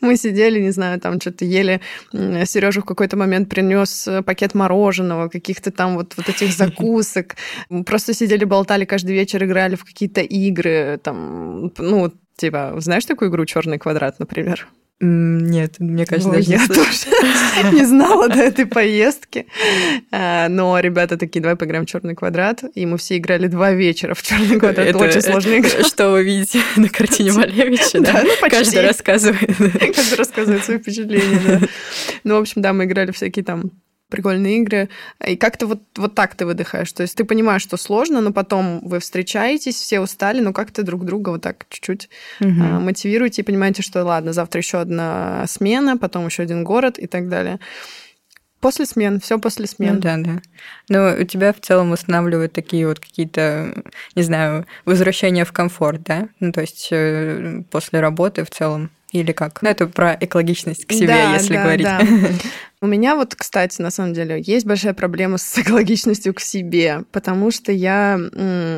[0.02, 1.82] Мы сидели, не знаю, там что-то ели.
[2.12, 7.36] Сережа в какой-то момент принес пакет мороженого, каких-то там вот, вот этих закусок.
[7.70, 13.32] Мы просто сидели, болтали каждый вечер, играли в какие-то игры, там, ну, типа, знаешь такую
[13.32, 14.68] игру Черный квадрат, например?
[15.02, 19.46] Нет, мне кажется, Ой, даже я тоже не знала до этой поездки.
[20.12, 22.64] А, но ребята такие, давай поиграем в черный квадрат.
[22.76, 24.88] И мы все играли два вечера в черный квадрат.
[24.88, 25.84] Это очень сложная игра.
[25.86, 28.24] Что вы видите на картине Малевича, да?
[28.24, 29.58] Ну, Каждый рассказывает.
[29.96, 31.60] Каждый рассказывает свои впечатления, да.
[32.24, 33.72] Ну, в общем, да, мы играли всякие там
[34.10, 34.90] прикольные игры.
[35.26, 36.92] И как-то вот, вот так ты выдыхаешь.
[36.92, 41.06] То есть ты понимаешь, что сложно, но потом вы встречаетесь, все устали, но как-то друг
[41.06, 42.50] друга вот так чуть-чуть угу.
[42.50, 47.08] а, мотивируете и понимаете, что ладно, завтра еще одна смена, потом еще один город и
[47.08, 47.60] так далее.
[48.60, 49.96] После смен, все после смен.
[49.96, 50.42] Ну, да, да.
[50.90, 53.84] Но у тебя в целом устанавливают такие вот какие-то,
[54.16, 56.30] не знаю, возвращения в комфорт, да?
[56.40, 59.62] Ну, то есть э, после работы в целом или как?
[59.62, 61.86] Ну, это про экологичность к себе, да, если да, говорить.
[61.86, 62.02] Да.
[62.86, 67.50] У меня вот, кстати, на самом деле, есть большая проблема с экологичностью к себе, потому
[67.50, 68.20] что я,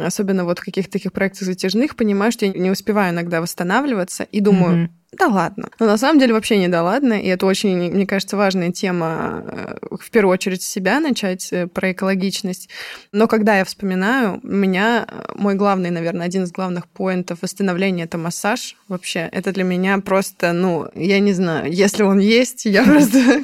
[0.06, 4.40] особенно вот в каких-то таких проектах затяжных, понимаю, что я не успеваю иногда восстанавливаться и
[4.40, 5.70] думаю, mm-hmm да ладно.
[5.80, 9.44] Но на самом деле вообще не да ладно, и это очень, мне кажется, важная тема
[9.46, 12.70] э, в первую очередь с себя начать э, про экологичность.
[13.14, 18.04] Но когда я вспоминаю, у меня э, мой главный, наверное, один из главных поинтов восстановления
[18.04, 18.76] это массаж.
[18.90, 23.44] Вообще, это для меня просто, ну, я не знаю, если он есть, я просто,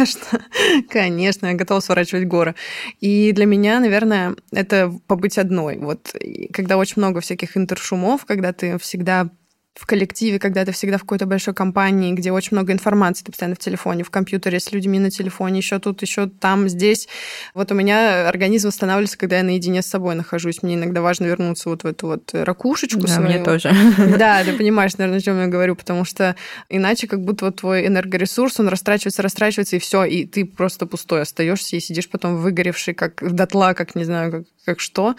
[0.00, 0.40] конечно,
[0.88, 2.54] конечно, я готова сворачивать горы.
[3.00, 5.78] И для меня, наверное, это побыть одной.
[5.78, 6.14] Вот
[6.52, 9.30] когда очень много всяких интершумов, когда ты всегда
[9.74, 13.54] в коллективе, когда ты всегда в какой-то большой компании, где очень много информации, ты постоянно
[13.54, 17.08] в телефоне, в компьютере, с людьми на телефоне, еще тут, еще там, здесь.
[17.54, 20.62] Вот у меня организм восстанавливается, когда я наедине с собой нахожусь.
[20.62, 23.28] Мне иногда важно вернуться вот в эту вот ракушечку да, свою.
[23.28, 23.72] мне тоже.
[24.18, 26.34] Да, ты понимаешь, наверное, о чем я говорю, потому что
[26.68, 31.22] иначе как будто вот твой энергоресурс, он растрачивается, растрачивается, и все, и ты просто пустой
[31.22, 35.14] остаешься и сидишь потом выгоревший, как дотла, как не знаю, как, как что.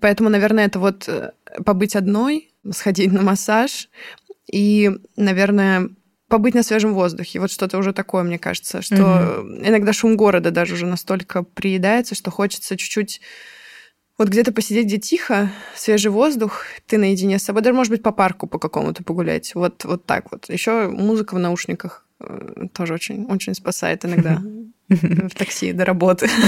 [0.00, 1.30] Поэтому, наверное, это вот э,
[1.64, 3.88] побыть одной, сходить на массаж
[4.50, 5.90] и, наверное,
[6.28, 7.40] побыть на свежем воздухе.
[7.40, 9.48] Вот что-то уже такое, мне кажется, что угу.
[9.64, 13.20] иногда шум города даже уже настолько приедается, что хочется чуть-чуть
[14.16, 18.12] вот где-то посидеть, где тихо, свежий воздух, ты наедине с собой, даже, может быть, по
[18.12, 19.54] парку по какому-то погулять.
[19.54, 20.48] Вот, вот так вот.
[20.48, 22.03] Еще музыка в наушниках
[22.72, 24.40] тоже очень, очень спасает иногда
[24.88, 26.28] в такси до работы.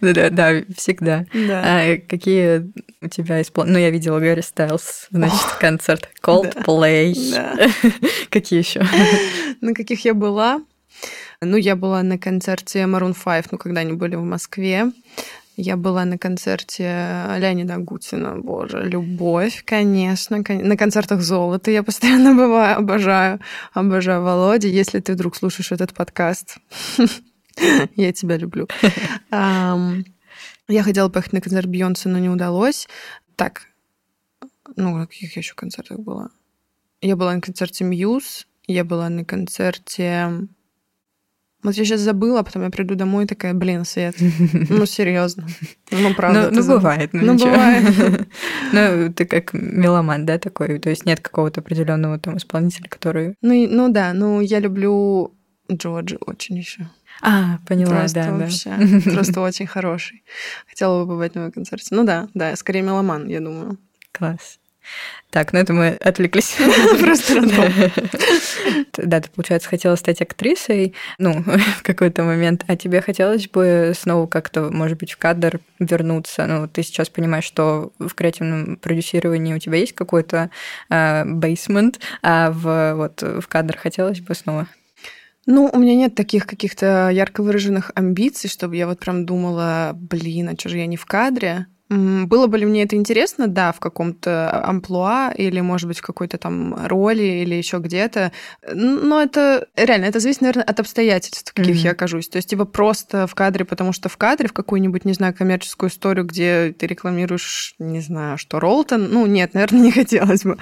[0.00, 1.26] Да, да, всегда.
[1.32, 1.62] Да.
[1.64, 3.78] А какие у тебя исполнения?
[3.78, 7.14] Ну, я видела Гарри Стайлз, значит, концерт Coldplay.
[8.30, 8.82] Какие еще?
[9.60, 10.62] На каких я была?
[11.40, 14.92] Ну, я была на концерте Maroon 5, ну, когда они были в Москве.
[15.56, 16.84] Я была на концерте
[17.38, 20.38] Леонида Гутина, боже, любовь, конечно.
[20.38, 23.40] На концертах золота я постоянно бываю, обожаю,
[23.72, 24.68] обожаю Володя.
[24.68, 26.58] Если ты вдруг слушаешь этот подкаст,
[27.96, 28.68] Я тебя люблю.
[29.30, 32.88] Я хотела поехать на концерт Бьонса, но не удалось.
[33.36, 33.62] Так,
[34.76, 36.30] ну, на каких еще концертах была?
[37.00, 40.46] Я была на концерте Мьюз, я была на концерте...
[41.62, 44.16] Вот я сейчас забыла, а потом я приду домой такая, блин, Свет,
[44.70, 45.46] ну серьезно,
[45.90, 46.50] ну правда.
[46.50, 48.28] Ну, ну бывает, ну, ну бывает.
[48.72, 53.34] Ну ты как меломан, да, такой, то есть нет какого-то определенного там исполнителя, который.
[53.42, 55.34] Ну, ну да, ну я люблю
[55.70, 56.88] Джорджи очень еще.
[57.22, 59.10] А, поняла, просто да, вообще, да.
[59.14, 60.24] Просто очень хороший.
[60.66, 61.88] Хотела бы побывать на его концерте.
[61.90, 63.78] Ну да, да, скорее меломан, я думаю.
[64.12, 64.59] Класс.
[65.30, 66.56] Так, ну это мы отвлеклись.
[67.00, 67.42] Просто
[68.96, 71.42] Да, ты, получается, хотела стать актрисой, ну,
[71.78, 72.64] в какой-то момент.
[72.66, 76.46] А тебе хотелось бы снова как-то, может быть, в кадр вернуться?
[76.46, 80.50] Ну, ты сейчас понимаешь, что в креативном продюсировании у тебя есть какой-то
[80.88, 84.66] бейсмент, а в, вот, в кадр хотелось бы снова?
[85.46, 90.48] Ну, у меня нет таких каких-то ярко выраженных амбиций, чтобы я вот прям думала, блин,
[90.48, 91.66] а что же я не в кадре?
[91.90, 93.48] Было бы ли мне это интересно?
[93.48, 98.30] Да, в каком-то амплуа или, может быть, в какой-то там роли или еще где-то.
[98.72, 101.86] Но это реально, это зависит, наверное, от обстоятельств, в каких mm-hmm.
[101.86, 102.28] я окажусь.
[102.28, 105.90] То есть, типа, просто в кадре, потому что в кадре, в какую-нибудь, не знаю, коммерческую
[105.90, 110.58] историю, где ты рекламируешь, не знаю, что Ролтон, ну, нет, наверное, не хотелось бы.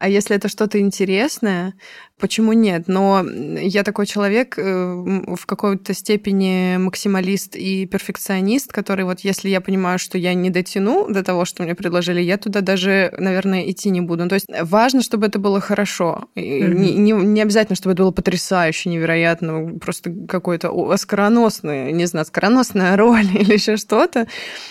[0.00, 1.74] А если это что-то интересное,
[2.22, 2.84] Почему нет?
[2.86, 3.26] Но
[3.60, 9.98] я такой человек э, в какой-то степени максималист и перфекционист, который вот если я понимаю,
[9.98, 14.00] что я не дотяну до того, что мне предложили, я туда даже, наверное, идти не
[14.00, 14.28] буду.
[14.28, 16.28] То есть важно, чтобы это было хорошо.
[16.36, 16.74] Mm-hmm.
[16.74, 22.96] Не, не, не обязательно, чтобы это было потрясающе, невероятно, просто какой-то оскароносный, не знаю, оскароносная
[22.96, 24.28] роль или еще что-то,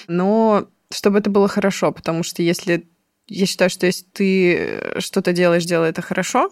[0.08, 2.86] но чтобы это было хорошо, потому что если
[3.28, 6.50] я считаю, что если ты что-то делаешь, делай это хорошо,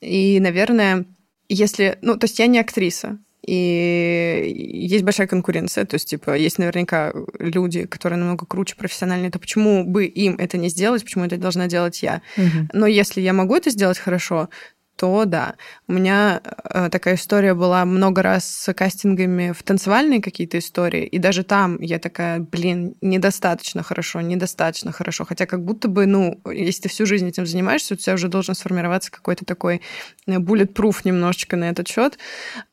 [0.00, 1.06] и, наверное,
[1.48, 1.98] если...
[2.02, 4.52] Ну, то есть я не актриса, и
[4.90, 9.84] есть большая конкуренция, то есть, типа, есть наверняка люди, которые намного круче, профессиональнее, то почему
[9.84, 12.22] бы им это не сделать, почему это должна делать я?
[12.36, 12.70] Угу.
[12.72, 14.48] Но если я могу это сделать хорошо,
[14.96, 15.54] то да.
[15.88, 21.18] У меня э, такая история была много раз с кастингами в танцевальные какие-то истории, и
[21.18, 25.24] даже там я такая, блин, недостаточно хорошо, недостаточно хорошо.
[25.24, 28.54] Хотя как будто бы, ну, если ты всю жизнь этим занимаешься, у тебя уже должен
[28.54, 29.82] сформироваться какой-то такой
[30.26, 32.18] э, bulletproof немножечко на этот счет.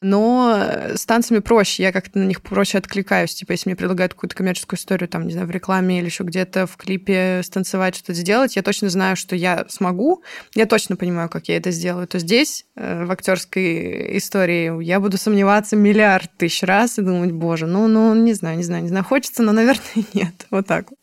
[0.01, 3.35] Но э, с танцами проще, я как-то на них проще откликаюсь.
[3.35, 6.67] Типа, если мне предлагают какую-то коммерческую историю, там, не знаю, в рекламе или еще где-то
[6.67, 10.23] в клипе станцевать, что-то сделать, я точно знаю, что я смогу,
[10.55, 15.17] я точно понимаю, как я это сделаю то здесь, э, в актерской истории, я буду
[15.17, 19.03] сомневаться миллиард тысяч раз и думать, боже, ну, ну, не знаю, не знаю, не знаю,
[19.03, 19.81] хочется, но, наверное,
[20.13, 20.45] нет.
[20.51, 20.99] Вот так вот.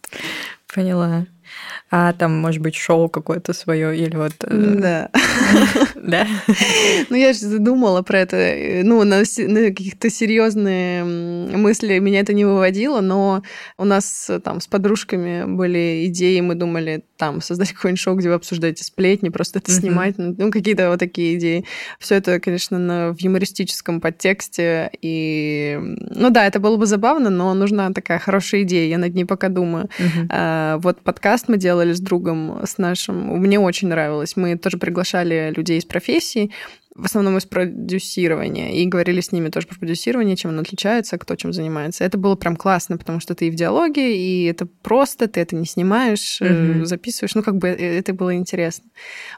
[0.72, 1.26] Поняла.
[1.90, 4.32] А там, может быть, шоу какое-то свое или вот...
[4.42, 5.10] Э, да.
[6.02, 6.26] Да?
[7.10, 8.82] Ну, я же задумала про это.
[8.84, 13.42] Ну, на, каких-то серьезные мысли меня это не выводило, но
[13.76, 18.34] у нас там с подружками были идеи, мы думали там создать какое-нибудь шоу, где вы
[18.36, 21.66] обсуждаете сплетни, просто это снимать, ну, какие-то вот такие идеи.
[21.98, 24.90] Все это, конечно, в юмористическом подтексте.
[25.02, 28.88] И, ну да, это было бы забавно, но нужна такая хорошая идея.
[28.88, 29.90] Я над ней пока думаю.
[30.30, 33.38] А, вот подкаст мы делали с другом, с нашим.
[33.38, 34.36] Мне очень нравилось.
[34.36, 36.50] Мы тоже приглашали людей из профессии,
[37.00, 41.34] в основном из продюсирования, и говорили с ними тоже про продюсирование, чем оно отличается, кто
[41.34, 42.04] чем занимается.
[42.04, 45.56] Это было прям классно, потому что ты и в диалоге, и это просто, ты это
[45.56, 46.84] не снимаешь, mm-hmm.
[46.84, 47.34] записываешь.
[47.34, 48.84] Ну, как бы э, это было интересно.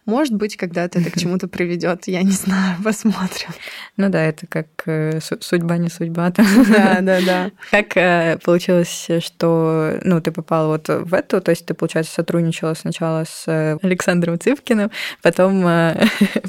[0.07, 3.51] Может быть, когда-то это к чему-то приведет, я не знаю, посмотрим.
[3.97, 6.31] Ну да, это как э, судьба, не судьба.
[6.31, 7.51] Да, да, да.
[7.71, 13.25] Как получилось, что ну, ты попала вот в эту, то есть ты, получается, сотрудничала сначала
[13.25, 14.91] с Александром Цывкиным,
[15.23, 15.65] потом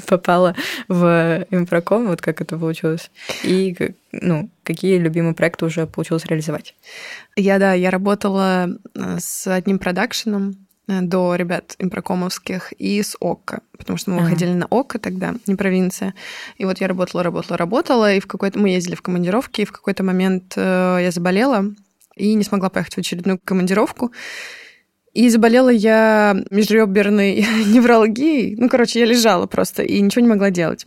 [0.08, 0.56] попала
[0.88, 1.03] в
[1.50, 3.10] импроком, вот как это получилось,
[3.42, 3.76] и
[4.12, 6.74] ну, какие любимые проекты уже получилось реализовать?
[7.36, 13.60] Я, да, я работала э, с одним продакшеном э, до ребят импрокомовских и с ОККО,
[13.76, 14.24] потому что мы ага.
[14.24, 16.14] выходили на ОККО тогда, не провинция.
[16.56, 19.72] И вот я работала, работала, работала, и в какой-то мы ездили в командировки, и в
[19.72, 21.64] какой-то момент э, я заболела
[22.16, 24.12] и не смогла поехать в очередную командировку.
[25.14, 28.56] И заболела я межреберной невралгией.
[28.56, 30.86] Ну, короче, я лежала просто и ничего не могла делать.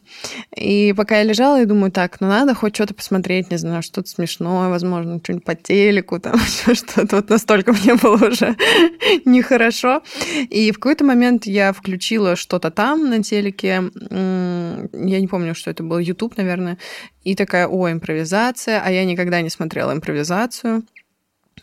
[0.56, 4.10] И пока я лежала, я думаю, так, ну надо хоть что-то посмотреть, не знаю, что-то
[4.10, 7.16] смешное, возможно, что-нибудь по телеку, там что-то.
[7.16, 8.56] Вот настолько мне было уже
[9.26, 10.04] нехорошо.
[10.50, 13.92] И в какой-то момент я включила что-то там на телеке.
[14.12, 16.78] Я не помню, что это был YouTube, наверное.
[17.24, 18.82] И такая, о, импровизация.
[18.84, 20.84] А я никогда не смотрела импровизацию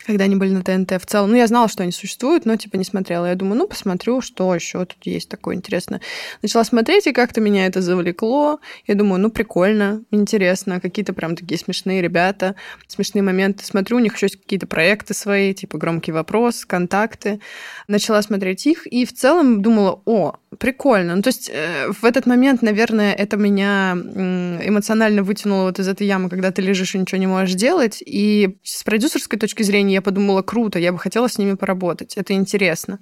[0.05, 1.31] когда они были на ТНТ в целом.
[1.31, 3.25] Ну, я знала, что они существуют, но, типа, не смотрела.
[3.25, 6.01] Я думаю, ну, посмотрю, что еще тут есть такое интересное.
[6.41, 8.59] Начала смотреть, и как-то меня это завлекло.
[8.85, 10.79] Я думаю, ну, прикольно, интересно.
[10.79, 12.55] Какие-то прям такие смешные ребята,
[12.87, 13.65] смешные моменты.
[13.65, 17.39] Смотрю, у них еще есть какие-то проекты свои, типа «Громкий вопрос», «Контакты».
[17.87, 21.15] Начала смотреть их, и в целом думала, о, прикольно.
[21.15, 26.07] Ну, то есть э, в этот момент, наверное, это меня эмоционально вытянуло вот из этой
[26.07, 28.01] ямы, когда ты лежишь и ничего не можешь делать.
[28.05, 32.17] И с продюсерской точки зрения я подумала, круто, я бы хотела с ними поработать.
[32.17, 32.99] Это интересно.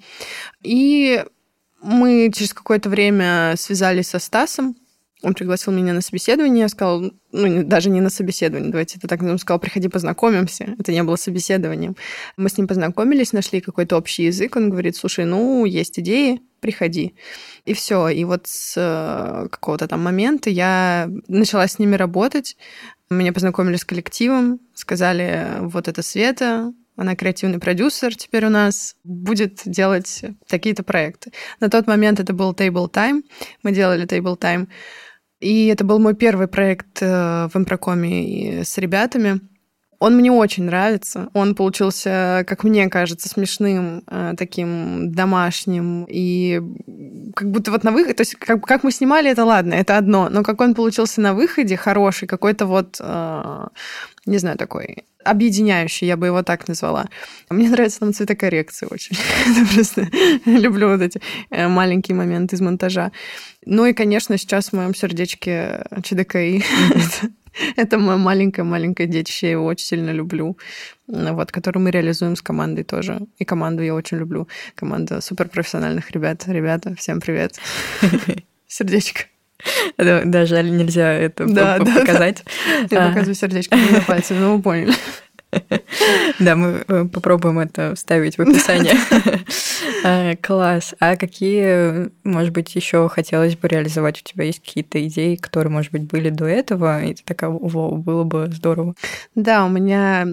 [0.62, 1.24] И
[1.82, 4.76] мы через какое-то время связались со Стасом,
[5.24, 9.40] он пригласил меня на собеседование, сказал, ну, даже не на собеседование, давайте это так назовем,
[9.40, 10.76] сказал, приходи познакомимся.
[10.78, 11.96] Это не было собеседованием.
[12.36, 14.58] Мы с ним познакомились, нашли какой-то общий язык.
[14.58, 17.16] Он говорит, слушай, ну, есть идеи, приходи.
[17.64, 18.10] И все.
[18.10, 22.58] И вот с э, какого-то там момента я начала с ними работать.
[23.10, 29.62] Меня познакомили с коллективом, сказали, вот это Света, она креативный продюсер теперь у нас, будет
[29.66, 31.32] делать такие-то проекты.
[31.60, 33.24] На тот момент это был Table Time.
[33.64, 34.68] Мы делали Table Time.
[35.40, 39.42] И это был мой первый проект э, в импрокоме с ребятами.
[40.04, 41.30] Он мне очень нравится.
[41.32, 46.06] Он получился, как мне кажется, смешным, э, таким домашним.
[46.10, 46.62] И
[47.34, 48.14] как будто вот на выходе...
[48.14, 50.28] То есть как, как мы снимали, это ладно, это одно.
[50.30, 53.68] Но как он получился на выходе, хороший, какой-то вот, э,
[54.26, 57.06] не знаю, такой объединяющий, я бы его так назвала.
[57.50, 59.16] Мне нравится там цветокоррекция очень.
[59.74, 60.10] просто
[60.44, 63.14] люблю вот эти маленькие моменты из монтажа.
[63.66, 66.62] Ну и, конечно, сейчас в моем сердечке ЧДКИ.
[67.76, 70.58] Это мое маленькое-маленькое детище, я его очень сильно люблю.
[71.08, 73.20] Вот, который мы реализуем с командой тоже.
[73.38, 74.48] И команду я очень люблю.
[74.76, 76.44] Команда суперпрофессиональных ребят.
[76.48, 77.60] Ребята, всем привет.
[78.68, 79.24] Сердечко.
[79.98, 82.44] Да, жаль, нельзя это да, показать.
[82.90, 84.94] Я показываю сердечко на пальце, но вы поняли.
[86.40, 88.96] Да, мы э, попробуем это вставить в описание.
[90.06, 90.96] Э, класс.
[91.00, 94.20] А какие, может быть, еще хотелось бы реализовать?
[94.20, 97.96] У тебя есть какие-то идеи, которые, может быть, были до этого, и ты такая, вау,
[97.96, 98.96] было бы здорово.
[99.36, 100.28] Да, у меня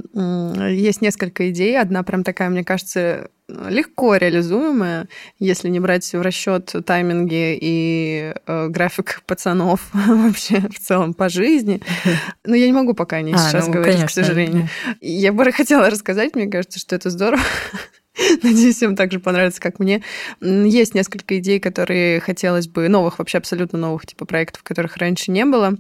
[0.69, 1.79] есть несколько идей.
[1.79, 3.31] Одна прям такая, мне кажется,
[3.69, 5.09] легко реализуемая,
[5.39, 11.81] если не брать в расчет тайминги и э, график пацанов вообще в целом по жизни.
[12.45, 14.69] Но я не могу пока о ней а, сейчас ну, говорить, конечно, к сожалению.
[14.87, 14.93] Да.
[15.01, 17.43] Я бы хотела рассказать, мне кажется, что это здорово.
[18.43, 20.03] Надеюсь, всем так же понравится, как мне.
[20.41, 25.45] Есть несколько идей, которые хотелось бы, новых, вообще абсолютно новых типа проектов, которых раньше не
[25.45, 25.77] было.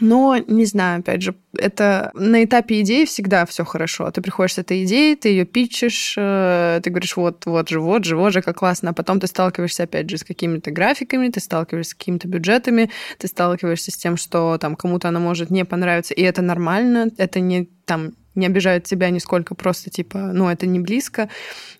[0.00, 4.10] Но, не знаю, опять же, это на этапе идеи всегда все хорошо.
[4.10, 8.04] Ты приходишь с этой идеей, ты ее питчешь, э, ты говоришь, вот, вот же, вот
[8.04, 8.90] же, вот же, как классно.
[8.90, 13.28] А потом ты сталкиваешься, опять же, с какими-то графиками, ты сталкиваешься с какими-то бюджетами, ты
[13.28, 17.68] сталкиваешься с тем, что там кому-то она может не понравиться, и это нормально, это не
[17.86, 21.28] там не обижают тебя нисколько, просто типа, ну, это не близко.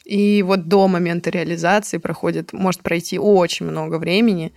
[0.05, 4.53] И вот до момента реализации проходит, может пройти очень много времени,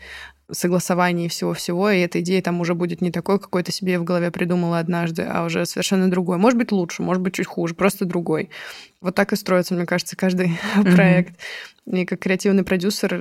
[0.54, 4.32] согласовании всего-всего, и эта идея там уже будет не такой, какой ты себе в голове
[4.32, 6.38] придумала однажды, а уже совершенно другой.
[6.38, 8.50] Может быть, лучше, может быть, чуть хуже, просто другой.
[9.02, 10.96] Вот так и строится, мне кажется, каждый mm-hmm.
[10.96, 11.40] проект.
[11.86, 13.16] И как креативный продюсер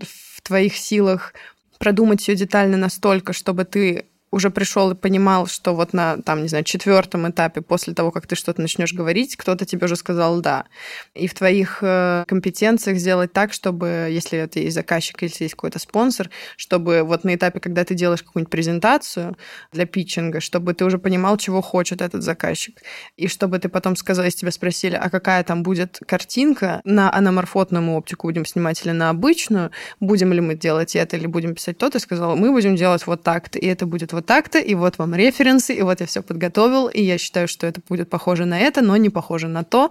[0.00, 1.34] в твоих силах
[1.78, 6.48] продумать все детально настолько, чтобы ты уже пришел и понимал, что вот на, там, не
[6.48, 10.66] знаю, четвертом этапе, после того, как ты что-то начнешь говорить, кто-то тебе уже сказал «да».
[11.14, 15.78] И в твоих э, компетенциях сделать так, чтобы, если это есть заказчик, если есть какой-то
[15.78, 19.36] спонсор, чтобы вот на этапе, когда ты делаешь какую-нибудь презентацию
[19.72, 22.82] для питчинга, чтобы ты уже понимал, чего хочет этот заказчик.
[23.16, 27.90] И чтобы ты потом сказал, если тебя спросили, а какая там будет картинка, на аноморфотную
[27.92, 29.70] оптику будем снимать или на обычную,
[30.00, 33.22] будем ли мы делать это или будем писать то, ты сказал, мы будем делать вот
[33.22, 36.88] так-то, и это будет вот так-то, и вот вам референсы, и вот я все подготовил,
[36.88, 39.90] и я считаю, что это будет похоже на это, но не похоже на то.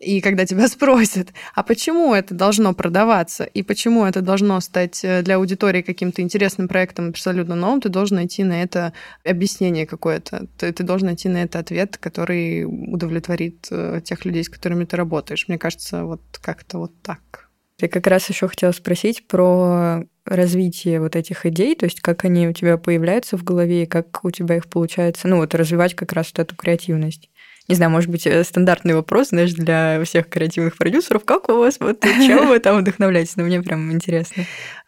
[0.00, 5.22] И когда тебя спросят, а почему это должно продаваться, и почему это должно стать э,
[5.22, 8.92] для аудитории каким-то интересным проектом абсолютно новым, ты должен найти на это
[9.24, 10.46] объяснение какое-то.
[10.58, 14.96] Ты, ты должен найти на это ответ, который удовлетворит э, тех людей, с которыми ты
[14.96, 15.46] работаешь.
[15.48, 17.39] Мне кажется, вот как-то вот так.
[17.80, 22.48] Я как раз еще хотела спросить про развитие вот этих идей, то есть как они
[22.48, 26.12] у тебя появляются в голове, и как у тебя их получается, ну вот развивать как
[26.12, 27.30] раз вот эту креативность.
[27.68, 31.78] Не знаю, может быть, э, стандартный вопрос, знаешь, для всех креативных продюсеров, как у вас,
[31.78, 33.36] вот чем вы там вдохновляетесь?
[33.36, 34.44] Но ну, мне прям интересно.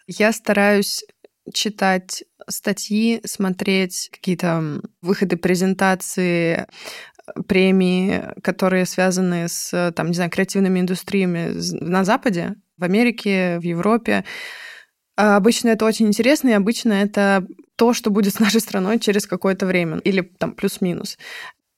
[0.06, 1.04] Я стараюсь
[1.52, 6.66] читать статьи, смотреть какие-то выходы презентации,
[7.46, 14.24] премии, которые связаны с, там, не знаю, креативными индустриями на Западе, в Америке, в Европе.
[15.16, 19.26] А обычно это очень интересно, и обычно это то, что будет с нашей страной через
[19.26, 21.18] какое-то время, или там плюс-минус.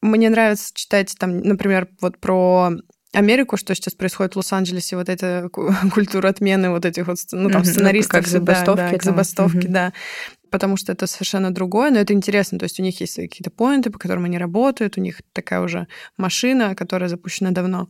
[0.01, 2.73] Мне нравится читать там, например, вот про
[3.13, 5.49] Америку, что сейчас происходит в Лос-Анджелесе, вот эта
[5.95, 8.15] культура отмены вот этих вот, ну, там, сценаристов.
[8.15, 8.83] Ну, как забастовки.
[8.83, 9.93] Да, да, к забастовке, да.
[10.51, 12.59] Потому что это совершенно другое, но это интересно.
[12.59, 15.87] То есть у них есть какие-то поинты, по которым они работают, у них такая уже
[16.17, 17.89] машина, которая запущена давно.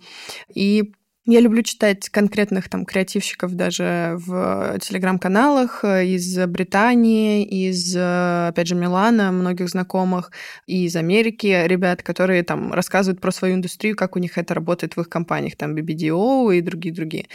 [0.54, 0.92] И
[1.26, 8.66] я люблю читать конкретных там креативщиков даже в телеграм-каналах э, из Британии, из, э, опять
[8.66, 10.32] же, Милана, многих знакомых,
[10.66, 14.96] и из Америки ребят, которые там рассказывают про свою индустрию, как у них это работает
[14.96, 17.26] в их компаниях, там BBDO и другие-другие.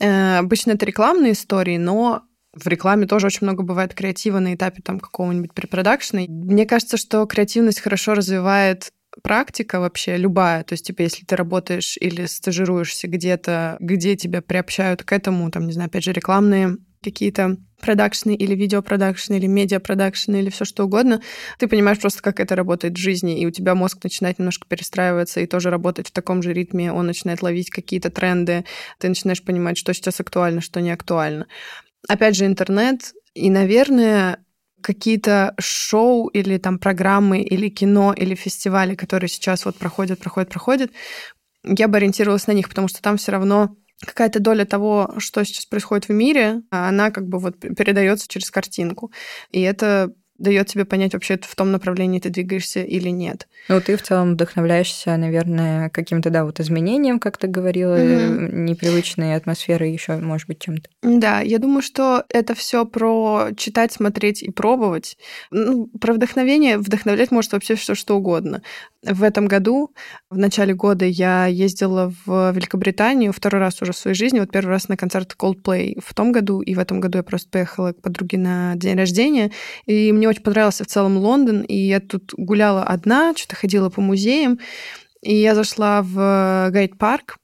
[0.00, 2.22] Э, обычно это рекламные истории, но
[2.54, 6.22] в рекламе тоже очень много бывает креатива на этапе там какого-нибудь препродакшена.
[6.28, 8.90] Мне кажется, что креативность хорошо развивает
[9.22, 15.02] практика вообще любая, то есть, типа, если ты работаешь или стажируешься где-то, где тебя приобщают
[15.02, 20.50] к этому, там, не знаю, опять же, рекламные какие-то продакшны или видеопродакшны или медиапродакшны или
[20.50, 21.22] все что угодно,
[21.58, 25.40] ты понимаешь просто, как это работает в жизни, и у тебя мозг начинает немножко перестраиваться
[25.40, 28.64] и тоже работать в таком же ритме, он начинает ловить какие-то тренды,
[28.98, 31.46] ты начинаешь понимать, что сейчас актуально, что не актуально.
[32.08, 34.38] Опять же, интернет, и, наверное,
[34.82, 40.90] какие-то шоу или там программы или кино или фестивали, которые сейчас вот проходят, проходят, проходят,
[41.64, 45.66] я бы ориентировалась на них, потому что там все равно какая-то доля того, что сейчас
[45.66, 49.12] происходит в мире, она как бы вот передается через картинку.
[49.50, 53.48] И это дает тебе понять, вообще в том направлении ты двигаешься или нет.
[53.68, 58.54] Ну, ты в целом вдохновляешься, наверное, каким-то, да, вот изменением, как ты говорила, mm-hmm.
[58.54, 60.88] непривычной атмосферой еще, может быть, чем-то.
[61.02, 65.18] Да, я думаю, что это все про читать, смотреть и пробовать.
[65.50, 68.62] Ну, про вдохновение вдохновлять может вообще все что угодно.
[69.02, 69.94] В этом году,
[70.30, 74.40] в начале года, я ездила в Великобританию второй раз уже в своей жизни.
[74.40, 77.48] Вот первый раз на концерт Coldplay в том году, и в этом году я просто
[77.50, 79.50] поехала к подруге на день рождения.
[79.86, 84.00] И мне очень понравился в целом Лондон, и я тут гуляла одна, что-то ходила по
[84.00, 84.58] музеям,
[85.22, 87.38] и я зашла в Гайд-парк,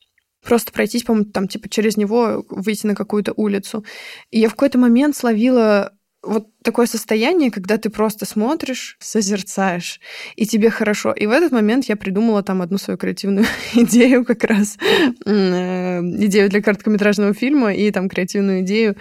[0.45, 3.85] просто пройтись, по-моему, там, типа, через него выйти на какую-то улицу.
[4.31, 5.93] И я в какой-то момент словила
[6.27, 10.01] вот такое состояние, когда ты просто смотришь, созерцаешь,
[10.37, 11.13] и тебе хорошо.
[11.13, 14.79] И в этот момент я придумала там одну свою креативную идею как раз,
[15.27, 18.97] э, идею для короткометражного фильма и там креативную идею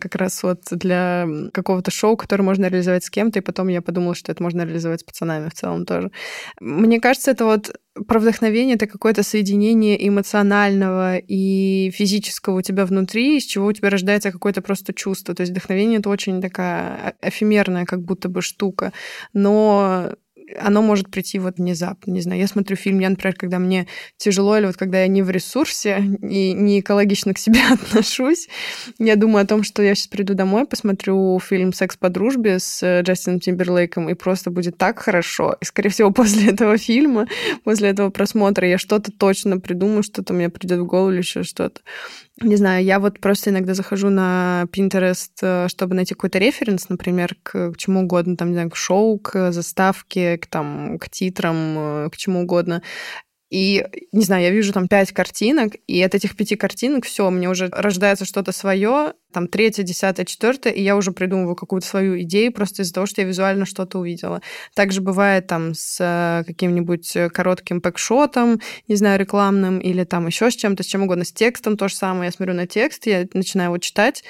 [0.00, 4.14] как раз вот для какого-то шоу, которое можно реализовать с кем-то, и потом я подумала,
[4.14, 6.10] что это можно реализовать с пацанами в целом тоже.
[6.60, 7.74] Мне кажется, это вот
[8.08, 13.90] про вдохновение это какое-то соединение эмоционального и физического у тебя внутри, из чего у тебя
[13.90, 15.34] рождается какое-то просто чувство.
[15.34, 18.92] То есть вдохновение это очень такая эфемерная как будто бы штука,
[19.32, 20.10] но
[20.58, 22.12] оно может прийти вот внезапно.
[22.12, 23.86] Не знаю, я смотрю фильм, я, например, когда мне
[24.16, 28.48] тяжело, или вот когда я не в ресурсе и не экологично к себе отношусь,
[28.98, 33.00] я думаю о том, что я сейчас приду домой, посмотрю фильм «Секс по дружбе» с
[33.02, 35.56] Джастином Тимберлейком, и просто будет так хорошо.
[35.60, 37.26] И, скорее всего, после этого фильма,
[37.64, 41.80] после этого просмотра я что-то точно придумаю, что-то мне придет в голову или еще что-то.
[42.40, 47.36] Не знаю, я вот просто иногда захожу на Pinterest, э, чтобы найти какой-то референс, например,
[47.44, 52.10] к, чему угодно, там, не знаю, к шоу, к заставке, к, там, к титрам, э,
[52.10, 52.82] к чему угодно.
[53.54, 57.48] И, не знаю, я вижу там пять картинок, и от этих пяти картинок все, мне
[57.48, 62.52] уже рождается что-то свое, там третье, десятое, четвертое, и я уже придумываю какую-то свою идею
[62.52, 64.42] просто из-за того, что я визуально что-то увидела.
[64.74, 70.56] Также бывает там с э, каким-нибудь коротким пэкшотом, не знаю, рекламным, или там еще с
[70.56, 72.24] чем-то, с чем угодно, с текстом то же самое.
[72.24, 74.24] Я смотрю на текст, я начинаю его читать,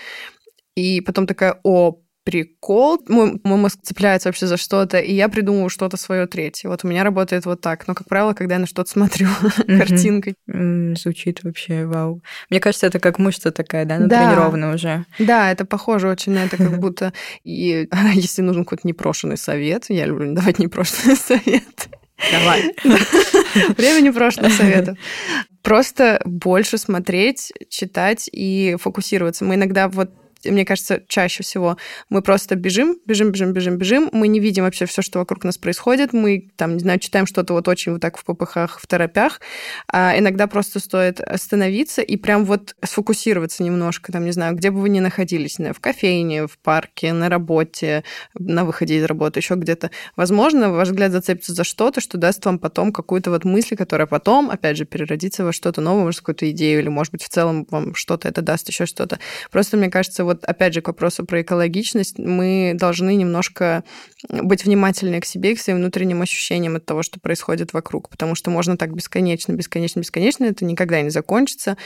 [0.75, 3.01] и потом такая, о, прикол.
[3.09, 6.69] Мой, мой мозг цепляется вообще за что-то, и я придумываю что-то свое третье.
[6.69, 7.87] Вот у меня работает вот так.
[7.87, 9.29] Но, как правило, когда я на что-то смотрю
[9.67, 10.35] картинкой.
[10.47, 12.23] Звучит вообще вау.
[12.51, 15.05] Мне кажется, это как мышца такая, да, натренированная уже.
[15.19, 17.13] Да, это похоже очень на это, как будто...
[17.45, 21.89] И если нужен какой-то непрошенный совет, я люблю давать непрошенный совет.
[22.33, 22.75] Давай.
[23.77, 24.97] Время непрошенных советов.
[25.63, 29.45] Просто больше смотреть, читать и фокусироваться.
[29.45, 30.11] Мы иногда вот
[30.51, 31.77] мне кажется, чаще всего
[32.09, 35.59] мы просто бежим, бежим, бежим, бежим, бежим, мы не видим вообще все, что вокруг нас
[35.59, 39.41] происходит, мы там, не знаю, читаем что-то вот очень вот так в попыхах, в торопях,
[39.89, 44.81] а иногда просто стоит остановиться и прям вот сфокусироваться немножко, там, не знаю, где бы
[44.81, 48.05] вы ни находились, в кофейне, в парке, на работе,
[48.39, 49.91] на выходе из работы, еще где-то.
[50.17, 54.51] Возможно, ваш взгляд зацепится за что-то, что даст вам потом какую-то вот мысль, которая потом,
[54.51, 57.95] опять же, переродится во что-то новое, может, какую-то идею, или, может быть, в целом вам
[57.95, 59.19] что-то это даст, еще что-то.
[59.51, 63.85] Просто, мне кажется, вот вот опять же к вопросу про экологичность, мы должны немножко
[64.29, 68.51] быть внимательнее к себе, к своим внутренним ощущениям от того, что происходит вокруг, потому что
[68.51, 71.77] можно так бесконечно, бесконечно, бесконечно, это никогда не закончится.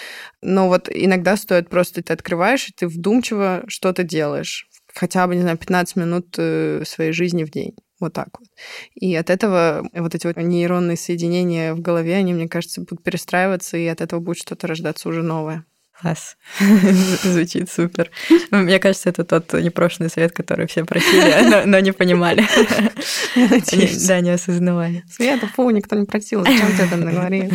[0.43, 5.43] Но вот иногда стоит просто ты открываешь, и ты вдумчиво что-то делаешь хотя бы, не
[5.43, 7.75] знаю, 15 минут э, своей жизни в день.
[8.01, 8.49] Вот так вот.
[8.95, 13.77] И от этого вот эти вот нейронные соединения в голове, они, мне кажется, будут перестраиваться,
[13.77, 15.65] и от этого будет что-то рождаться уже новое.
[16.01, 16.37] Класс.
[17.25, 18.11] Звучит супер.
[18.53, 22.45] Ну, мне кажется, это тот непрошенный совет, который все просили, но, но не понимали.
[24.07, 25.03] Да, не осознавали.
[25.11, 27.51] Света, фу, никто не просил, зачем ты это наговорил?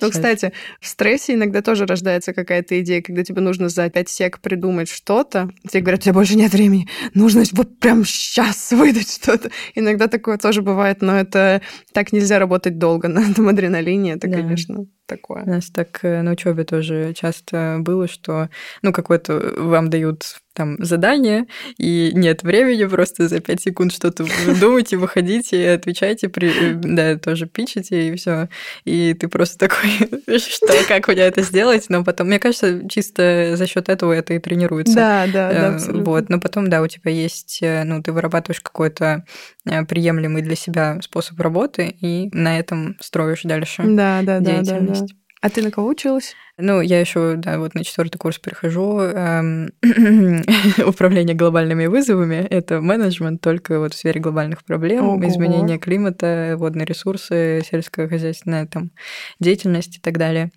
[0.00, 4.40] Ну, кстати, в стрессе иногда тоже рождается какая-то идея, когда тебе нужно за 5 сек
[4.40, 5.50] придумать что-то.
[5.68, 9.50] Тебе говорят, у тебя больше нет времени, нужно вот прям сейчас выдать что-то.
[9.74, 11.60] Иногда такое тоже бывает, но это
[11.92, 14.86] так нельзя работать долго на этом адреналине, это, конечно,
[15.16, 15.44] такое.
[15.44, 18.48] У нас так э, на учебе тоже часто было, что,
[18.82, 21.46] ну, какое-то вам дают там задание,
[21.78, 24.24] и нет времени, просто за 5 секунд что-то
[24.60, 28.48] думаете, выходите, отвечайте, при, э, да, тоже пичите, и все.
[28.84, 29.90] И ты просто такой,
[30.38, 31.86] что, как мне это сделать?
[31.88, 34.94] Но потом, мне кажется, чисто за счет этого это и тренируется.
[34.94, 36.04] Да, да, да, абсолютно.
[36.04, 39.24] Вот, но потом, да, у тебя есть, э, ну, ты вырабатываешь какой-то
[39.66, 45.00] э, приемлемый для себя способ работы, и на этом строишь дальше да, да, деятельность.
[45.00, 45.21] Да, да, да.
[45.42, 46.36] А ты на кого училась?
[46.56, 49.00] Ну, я еще, да, вот на четвертый курс перехожу.
[49.00, 49.72] Эм,
[50.86, 55.28] управление глобальными вызовами— это менеджмент только вот в сфере глобальных проблем, Ого.
[55.28, 58.92] изменения климата, водные ресурсы, сельскохозяйственная там
[59.40, 60.52] деятельность и так далее.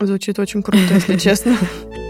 [0.00, 1.58] Звучит очень круто, если честно.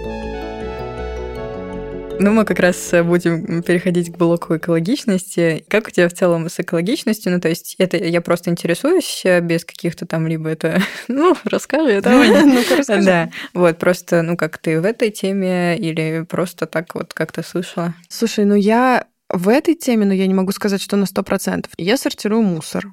[2.22, 5.64] Ну, мы как раз э, будем переходить к блоку экологичности.
[5.68, 7.32] Как у тебя в целом с экологичностью?
[7.32, 10.82] Ну, то есть это я просто интересуюсь э, без каких-то там либо это...
[11.08, 12.28] Ну, расскажи, давай.
[12.44, 13.06] ну расскажи.
[13.06, 17.94] Да, вот просто, ну, как ты в этой теме или просто так вот как-то слышала?
[18.10, 21.68] Слушай, ну я в этой теме, но я не могу сказать, что на 100%.
[21.78, 22.92] Я сортирую мусор.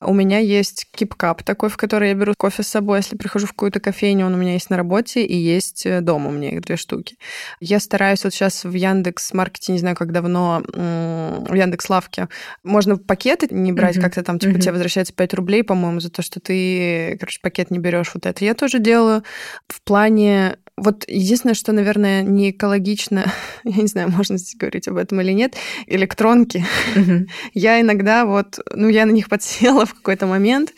[0.00, 3.50] У меня есть кипкап такой, в который я беру кофе с собой, если прихожу в
[3.50, 6.60] какую-то кофейню, он у меня есть на работе и есть э, дома у меня их
[6.60, 7.16] две штуки.
[7.60, 12.28] Я стараюсь вот сейчас в Яндекс Маркете, не знаю, как давно, в Яндекс Лавке,
[12.62, 14.02] можно пакеты не брать, mm-hmm.
[14.02, 14.60] как-то там, типа, mm-hmm.
[14.60, 18.10] тебе возвращается 5 рублей, по-моему, за то, что ты, короче, пакет не берешь.
[18.14, 19.22] Вот это я тоже делаю.
[19.68, 23.32] В плане вот единственное, что, наверное, не экологично,
[23.64, 25.54] я не знаю, можно здесь говорить об этом или нет,
[25.86, 26.64] электронки.
[26.94, 27.26] Mm-hmm.
[27.54, 30.74] Я иногда вот, ну, я на них подсела в какой-то момент,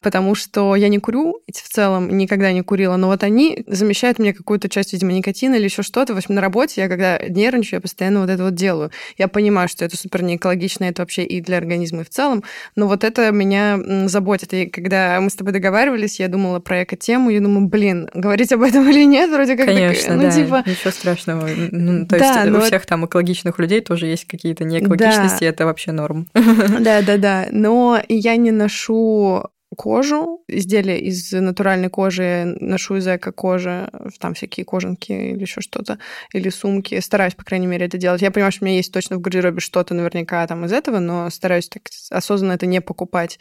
[0.00, 4.34] потому что я не курю, в целом никогда не курила, но вот они замещают мне
[4.34, 6.14] какую-то часть, видимо, никотина или еще что-то.
[6.14, 8.90] В общем, на работе я когда нервничаю, я постоянно вот это вот делаю.
[9.16, 12.44] Я понимаю, что это супер не экологично, это вообще и для организма и в целом,
[12.76, 13.78] но вот это меня
[14.08, 14.52] заботит.
[14.52, 18.62] И когда мы с тобой договаривались, я думала про эко-тему, я думаю, блин, говорить об
[18.62, 20.62] этом или нет, это вроде как Конечно, так, ну, да, типа...
[20.66, 21.48] ничего страшного.
[21.70, 25.46] Ну, то да, есть у всех там экологичных людей тоже есть какие-то неэкологичности, да.
[25.46, 26.28] это вообще норм.
[26.34, 29.44] Да-да-да, но я не ношу
[29.76, 35.98] кожу, изделия из натуральной кожи, ношу из эко-кожи, там всякие кожанки или еще что-то,
[36.32, 36.98] или сумки.
[37.00, 38.20] Стараюсь, по крайней мере, это делать.
[38.20, 41.30] Я понимаю, что у меня есть точно в гардеробе что-то наверняка там из этого, но
[41.30, 43.38] стараюсь так осознанно это не покупать.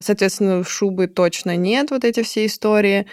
[0.00, 3.06] Соответственно, шубы точно нет, вот эти все истории.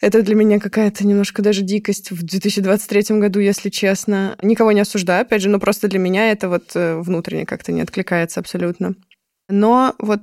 [0.00, 4.36] Это для меня какая-то немножко даже дикость в 2023 году, если честно.
[4.42, 7.80] Никого не осуждаю, опять же, но просто для меня это вот э, внутренне как-то не
[7.80, 8.94] откликается абсолютно.
[9.48, 10.20] Но вот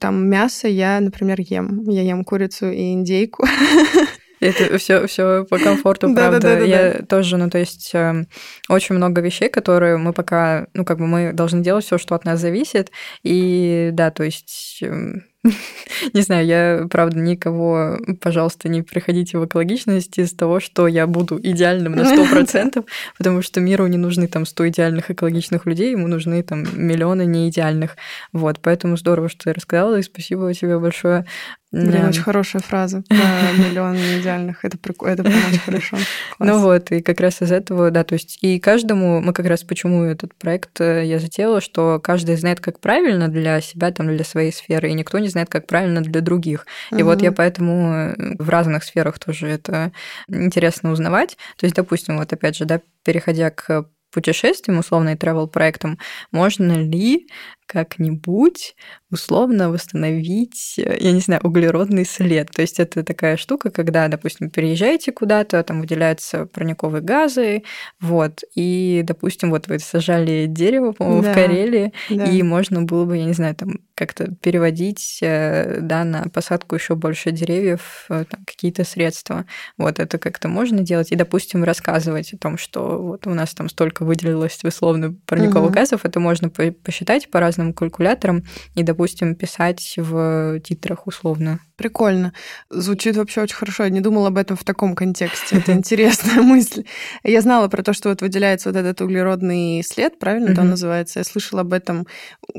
[0.00, 1.88] там мясо я, например, ем.
[1.88, 3.46] Я ем курицу и индейку.
[4.40, 6.40] Это все, все по комфорту, правда.
[6.40, 7.04] Да, да, да, я да.
[7.04, 8.24] тоже, ну, то есть э,
[8.70, 12.24] очень много вещей, которые мы пока, ну, как бы мы должны делать все, что от
[12.24, 12.90] нас зависит.
[13.22, 15.20] И да, то есть э,
[16.14, 21.40] Не знаю, я, правда, никого, пожалуйста, не приходите в экологичность из того, что я буду
[21.42, 22.84] идеальным на 100%,
[23.18, 27.96] потому что миру не нужны там 100 идеальных экологичных людей, ему нужны там миллионы неидеальных.
[28.32, 31.24] Вот, поэтому здорово, что ты рассказала, и спасибо тебе большое.
[31.72, 33.16] Блин, очень хорошая фраза про
[33.68, 34.64] миллион неидеальных.
[34.64, 35.98] Это, прикольно, это прям очень хорошо.
[36.40, 39.62] Ну вот, и как раз из этого, да, то есть и каждому, мы как раз
[39.62, 44.24] почему этот проект э, я затеяла, что каждый знает, как правильно для себя, там, для
[44.24, 46.66] своей сферы, и никто не знает, как правильно для других.
[46.90, 47.04] И угу.
[47.04, 49.92] вот я поэтому э, в разных сферах тоже это
[50.28, 51.36] интересно узнавать.
[51.56, 55.98] То есть, допустим, вот опять же, да, переходя к путешествиям, условно, и travel проектам,
[56.32, 57.28] можно ли
[57.70, 58.74] как-нибудь
[59.12, 62.50] условно восстановить, э, я не знаю, углеродный след.
[62.50, 67.62] То есть это такая штука, когда, допустим, переезжаете куда-то, там выделяются парниковые газы,
[68.00, 72.24] вот, и, допустим, вот вы сажали дерево, по-моему, да, в Карелии, да.
[72.24, 76.94] и можно было бы, я не знаю, там как-то переводить, э, да, на посадку еще
[76.94, 79.44] больше деревьев, э, там, какие-то средства.
[79.76, 81.12] Вот это как-то можно делать.
[81.12, 85.74] И, допустим, рассказывать о том, что вот у нас там столько выделилось условно парниковых угу.
[85.74, 88.44] газов, это можно посчитать по разным калькулятором
[88.74, 91.60] и, допустим, писать в титрах условно.
[91.76, 92.32] Прикольно.
[92.70, 93.84] Звучит вообще очень хорошо.
[93.84, 95.56] Я не думала об этом в таком контексте.
[95.56, 96.84] Это интересная мысль.
[97.24, 101.20] Я знала про то, что вот выделяется вот этот углеродный след, правильно это называется?
[101.20, 102.06] Я слышала об этом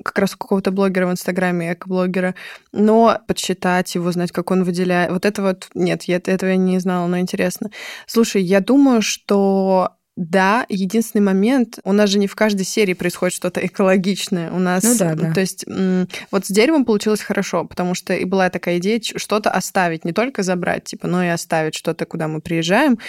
[0.04, 2.36] как раз у какого-то блогера в Инстаграме, эко-блогера.
[2.72, 5.12] Но подсчитать его, знать, как он выделяет...
[5.12, 5.70] Вот это вот...
[5.76, 7.70] Нет, я, этого я не знала, но интересно.
[8.08, 13.34] Слушай, я думаю, что да, единственный момент, у нас же не в каждой серии происходит
[13.34, 14.51] что-то экологичное.
[14.51, 15.34] У нас, ну, да, да.
[15.34, 15.66] то есть,
[16.32, 20.43] вот с деревом получилось хорошо, потому что и была такая идея что-то оставить, не только
[20.43, 22.99] забрать, типа, но и оставить что-то, куда мы приезжаем.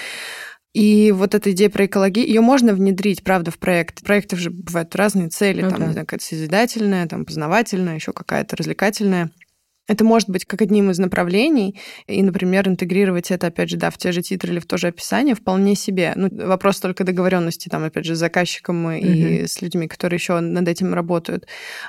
[0.74, 4.02] И вот эта идея про экологию, ее можно внедрить, правда, в проект.
[4.02, 5.86] Проекты же бывают разные цели, ну, там, да.
[5.86, 9.30] не знаю, какая-то созидательная, там, познавательная, еще какая-то развлекательная.
[9.88, 13.98] Это может быть как одним из направлений, и, например, интегрировать это, опять же, да, в
[13.98, 16.12] те же титры или в то же описание вполне себе.
[16.14, 19.44] Ну, вопрос только договоренности, там, опять же, с заказчиком mm-hmm.
[19.44, 21.46] и с людьми, которые еще над этим работают.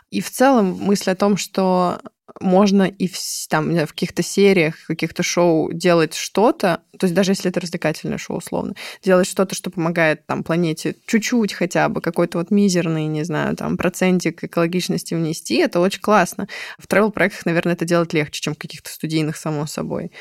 [0.10, 2.02] И в целом мысль о том, что
[2.40, 3.18] можно и в,
[3.50, 8.18] там, в каких-то сериях, в каких-то шоу делать что-то, то есть даже если это развлекательное
[8.18, 13.24] шоу, условно, делать что-то, что помогает там планете чуть-чуть хотя бы, какой-то вот мизерный, не
[13.24, 16.48] знаю, там, процентик экологичности внести, это очень классно.
[16.78, 20.12] В travel-проектах, наверное, это делать легче, чем в каких-то студийных, само собой.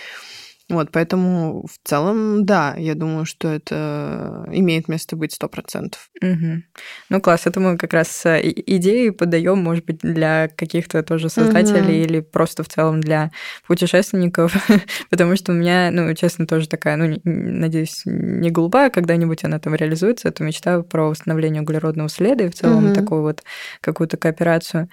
[0.68, 6.08] Вот, поэтому в целом, да, я думаю, что это имеет место быть сто процентов.
[6.22, 6.62] Угу.
[7.10, 12.02] Ну, класс, это мы как раз э, идеи подаем, может быть, для каких-то тоже создателей
[12.02, 12.10] угу.
[12.10, 13.30] или просто в целом для
[13.66, 14.54] путешественников,
[15.10, 19.74] потому что у меня, ну, честно, тоже такая, ну, надеюсь, не голубая, когда-нибудь она там
[19.74, 22.94] реализуется, это мечта про восстановление углеродного следа и в целом угу.
[22.94, 23.42] такую вот
[23.80, 24.88] какую-то кооперацию.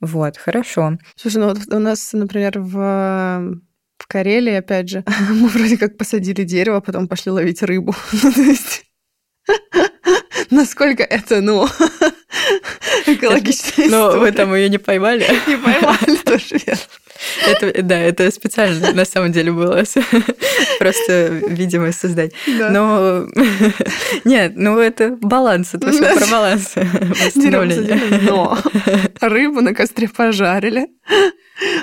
[0.00, 0.98] Вот, хорошо.
[1.16, 3.58] Слушай, ну вот у нас, например, в
[3.98, 7.94] в Карелии, опять же, мы вроде как посадили дерево, а потом пошли ловить рыбу.
[8.12, 8.84] Ну, то есть
[10.50, 11.66] насколько это, ну,
[13.06, 13.86] экологично.
[13.88, 15.26] Но вы там ее не поймали?
[15.46, 16.82] Не поймали, тоже верно.
[17.46, 19.82] Это, да, это специально на самом деле было.
[20.78, 22.32] Просто видимость создать.
[22.58, 22.70] Да.
[22.70, 23.28] Но
[24.24, 28.00] нет, ну это баланс, это все про баланс восстановления.
[28.22, 28.58] Но
[29.20, 30.88] рыбу на костре пожарили.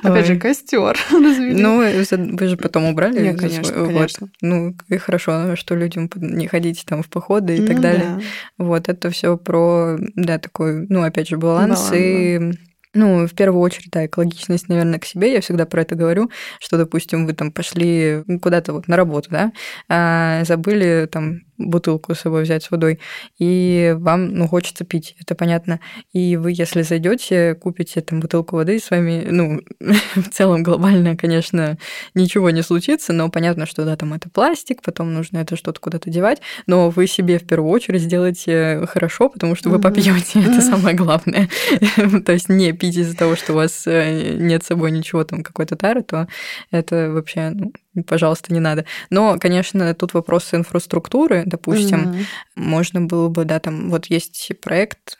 [0.04, 3.22] Опять же, костер Ну, вы же потом убрали.
[3.22, 4.30] Нет, конечно, конечно.
[4.42, 8.22] Ну, и хорошо, что людям не ходить там в походы и так ну далее.
[8.58, 12.52] Вот, это все про, да, такой, ну, опять же, баланс и
[12.94, 15.32] ну, в первую очередь, да, экологичность, наверное, к себе.
[15.32, 19.54] Я всегда про это говорю, что, допустим, вы там пошли куда-то вот на работу, да,
[19.88, 23.00] а забыли там бутылку с собой взять с водой,
[23.40, 25.80] и вам, ну, хочется пить, это понятно.
[26.14, 29.62] И вы, если зайдете, купите там бутылку воды, с вами, ну,
[30.16, 31.78] в целом глобально, конечно,
[32.14, 36.10] ничего не случится, но понятно, что да, там это пластик, потом нужно это что-то куда-то
[36.10, 40.96] девать, но вы себе в первую очередь сделаете хорошо, потому что вы попьете, это самое
[40.96, 41.50] главное.
[42.26, 45.44] То есть не пить из-за того, что у вас э, нет с собой ничего там
[45.44, 46.28] какой-то тары, то
[46.72, 47.72] это вообще, ну,
[48.08, 48.86] пожалуйста, не надо.
[49.10, 52.26] Но, конечно, тут вопрос инфраструктуры, допустим, mm-hmm.
[52.56, 55.18] можно было бы, да, там вот есть проект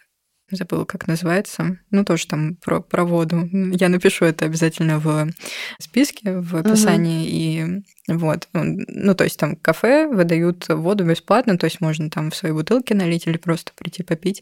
[0.56, 1.78] забыла, как называется.
[1.92, 3.50] Ну, тоже там про, про воду.
[3.52, 5.30] Я напишу это обязательно в
[5.80, 7.64] списке, в описании.
[7.64, 7.72] Угу.
[7.78, 7.84] И
[8.18, 8.48] вот.
[8.54, 12.94] Ну, то есть там кафе выдают воду бесплатно, то есть можно там в свои бутылки
[12.94, 14.42] налить или просто прийти попить.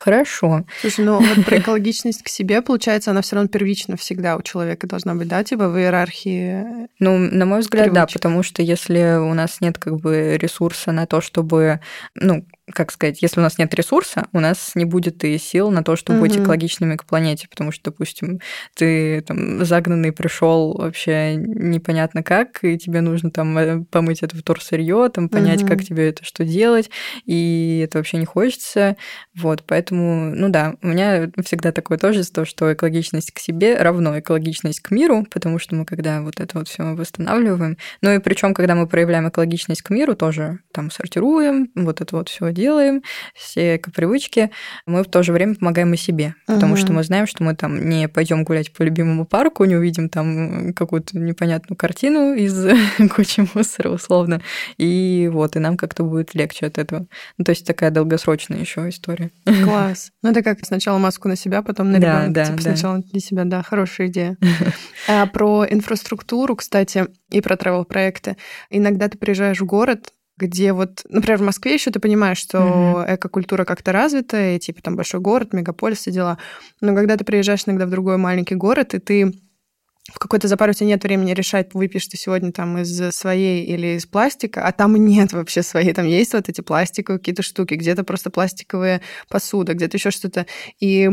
[0.00, 0.64] Хорошо.
[0.80, 4.86] Слушай, ну вот про экологичность к себе, получается, она все равно первична всегда у человека
[4.86, 6.88] должна быть, да, типа в иерархии?
[6.98, 7.94] Ну, на мой взгляд, привычек.
[7.94, 11.80] да, потому что если у нас нет как бы ресурса на то, чтобы,
[12.14, 15.82] ну, как сказать, если у нас нет ресурса, у нас не будет и сил на
[15.82, 16.28] то, чтобы угу.
[16.28, 18.40] быть экологичными к планете, потому что, допустим,
[18.74, 25.08] ты там загнанный пришел вообще непонятно как, и тебе нужно там э, помыть это вторсырье,
[25.12, 25.70] там понять, угу.
[25.70, 26.90] как тебе это что делать,
[27.24, 28.96] и это вообще не хочется.
[29.34, 34.18] Вот, поэтому, ну да, у меня всегда такое тоже то, что экологичность к себе равно
[34.18, 38.54] экологичность к миру, потому что мы когда вот это вот все восстанавливаем, ну и причем,
[38.54, 43.02] когда мы проявляем экологичность к миру, тоже там сортируем, вот это вот все делаем,
[43.34, 44.50] все эко-привычки,
[44.86, 46.80] мы в то же время помогаем и себе, потому угу.
[46.80, 50.72] что мы знаем, что мы там не пойдем гулять по любимому парку, не увидим там
[50.74, 52.66] какую-то непонятную картину из
[53.16, 54.40] кучи мусора условно,
[54.76, 57.06] и вот, и нам как-то будет легче от этого.
[57.36, 59.30] Ну, то есть такая долгосрочная еще история.
[59.64, 60.10] Класс.
[60.22, 62.30] Ну, это как сначала маску на себя, потом на ребенка.
[62.30, 62.62] Да, да, типа, да.
[62.62, 64.36] Сначала для себя, да, хорошая идея.
[65.08, 68.36] А про инфраструктуру, кстати, и про travel-проекты.
[68.68, 73.16] Иногда ты приезжаешь в город, где вот, например, в Москве еще ты понимаешь, что mm-hmm.
[73.16, 76.38] экокультура как-то развита, и типа там большой город, мегаполис и дела.
[76.80, 79.32] Но когда ты приезжаешь иногда в другой маленький город, и ты
[80.12, 83.96] в какой-то запар у тебя нет времени решать, выпьешь ты сегодня там из своей или
[83.96, 85.92] из пластика, а там нет вообще своей.
[85.92, 90.46] Там есть вот эти пластиковые какие-то штуки, где-то просто пластиковая посуда, где-то еще что-то.
[90.80, 91.06] И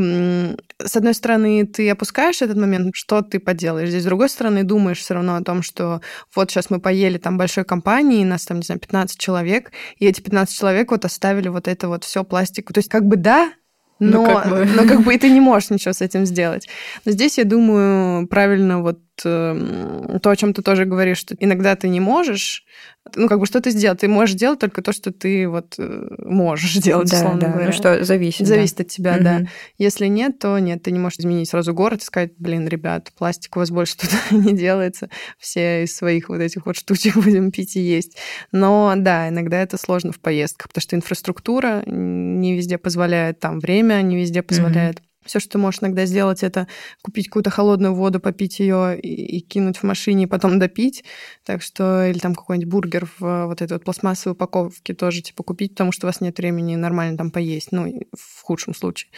[0.83, 3.89] с одной стороны, ты опускаешь этот момент, что ты поделаешь.
[3.89, 6.01] Здесь с другой стороны, думаешь все равно о том, что
[6.33, 10.21] вот сейчас мы поели там большой компании, нас там, не знаю, 15 человек, и эти
[10.21, 12.73] 15 человек вот оставили вот это вот все пластику.
[12.73, 13.51] То есть как бы да,
[13.99, 14.65] но, ну, как бы...
[14.65, 16.67] но как бы и ты не можешь ничего с этим сделать.
[17.05, 21.75] Но здесь, я думаю, правильно вот э, то, о чем ты тоже говоришь, что иногда
[21.75, 22.65] ты не можешь,
[23.13, 23.99] ну, как бы что ты сделать?
[23.99, 27.47] Ты можешь делать только то, что ты вот э, можешь делать, да, условно да.
[27.49, 27.67] говоря.
[27.67, 28.47] Ну, что зависит.
[28.47, 28.83] Зависит да.
[28.83, 29.23] от тебя, угу.
[29.23, 29.41] да.
[29.77, 33.55] Если нет, то нет, ты не можешь изменить сразу город и сказать, блин, ребят, пластик
[33.55, 37.75] у вас больше тут не делается, все из своих вот этих вот штучек будем пить
[37.75, 38.17] и есть.
[38.51, 44.01] Но да, иногда это сложно в поездках, потому что инфраструктура не везде позволяет, там время
[44.01, 44.99] не везде позволяет.
[44.99, 45.05] Угу.
[45.25, 46.67] Все, что ты можешь иногда сделать, это
[47.01, 51.03] купить какую-то холодную воду, попить ее и, и кинуть в машине, и потом допить.
[51.43, 55.71] Так что, или там какой-нибудь бургер в вот этой вот пластмассовой упаковке тоже, типа, купить,
[55.71, 59.11] потому что у вас нет времени нормально там поесть, ну, в худшем случае.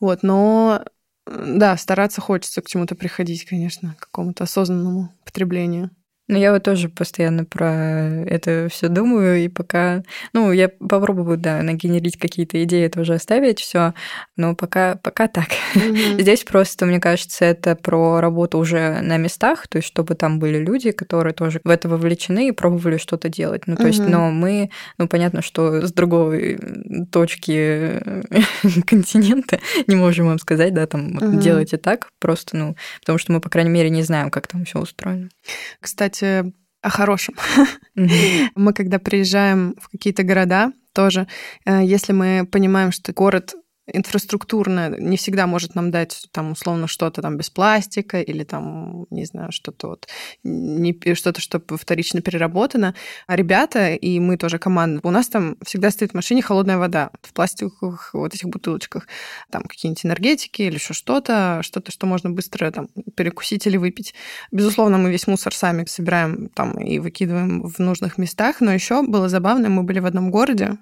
[0.00, 0.84] Вот, но
[1.26, 5.90] да, стараться хочется к чему-то приходить, конечно, к какому-то осознанному потреблению.
[6.28, 10.02] Ну, я вот тоже постоянно про это все думаю, и пока...
[10.32, 13.92] Ну, я попробую, да, нагенерить какие-то идеи, тоже оставить все,
[14.36, 15.48] но пока, пока так.
[15.74, 16.20] Mm-hmm.
[16.20, 20.58] Здесь просто, мне кажется, это про работу уже на местах, то есть чтобы там были
[20.58, 23.66] люди, которые тоже в это вовлечены и пробовали что-то делать.
[23.66, 23.86] Ну, то mm-hmm.
[23.88, 26.58] есть, но мы, ну, понятно, что с другой
[27.10, 28.00] точки
[28.86, 29.58] континента
[29.88, 31.40] не можем вам сказать, да, там, mm-hmm.
[31.40, 34.78] делайте так, просто, ну, потому что мы, по крайней мере, не знаем, как там все
[34.78, 35.28] устроено.
[35.80, 36.52] Кстати, кстати,
[36.82, 37.34] о хорошем.
[38.54, 41.26] Мы когда приезжаем в какие-то города, тоже,
[41.64, 43.54] э, если мы понимаем, что город
[43.86, 49.24] инфраструктурно не всегда может нам дать там условно что-то там без пластика или там, не
[49.24, 50.08] знаю, что-то вот,
[50.44, 52.94] не, что-то, что вторично переработано.
[53.26, 57.10] А ребята, и мы тоже команда, у нас там всегда стоит в машине холодная вода
[57.22, 59.08] в пластиковых вот этих бутылочках.
[59.50, 64.14] Там какие-нибудь энергетики или еще что-то, что-то, что можно быстро там перекусить или выпить.
[64.52, 69.28] Безусловно, мы весь мусор сами собираем там и выкидываем в нужных местах, но еще было
[69.28, 70.78] забавно, мы были в одном городе,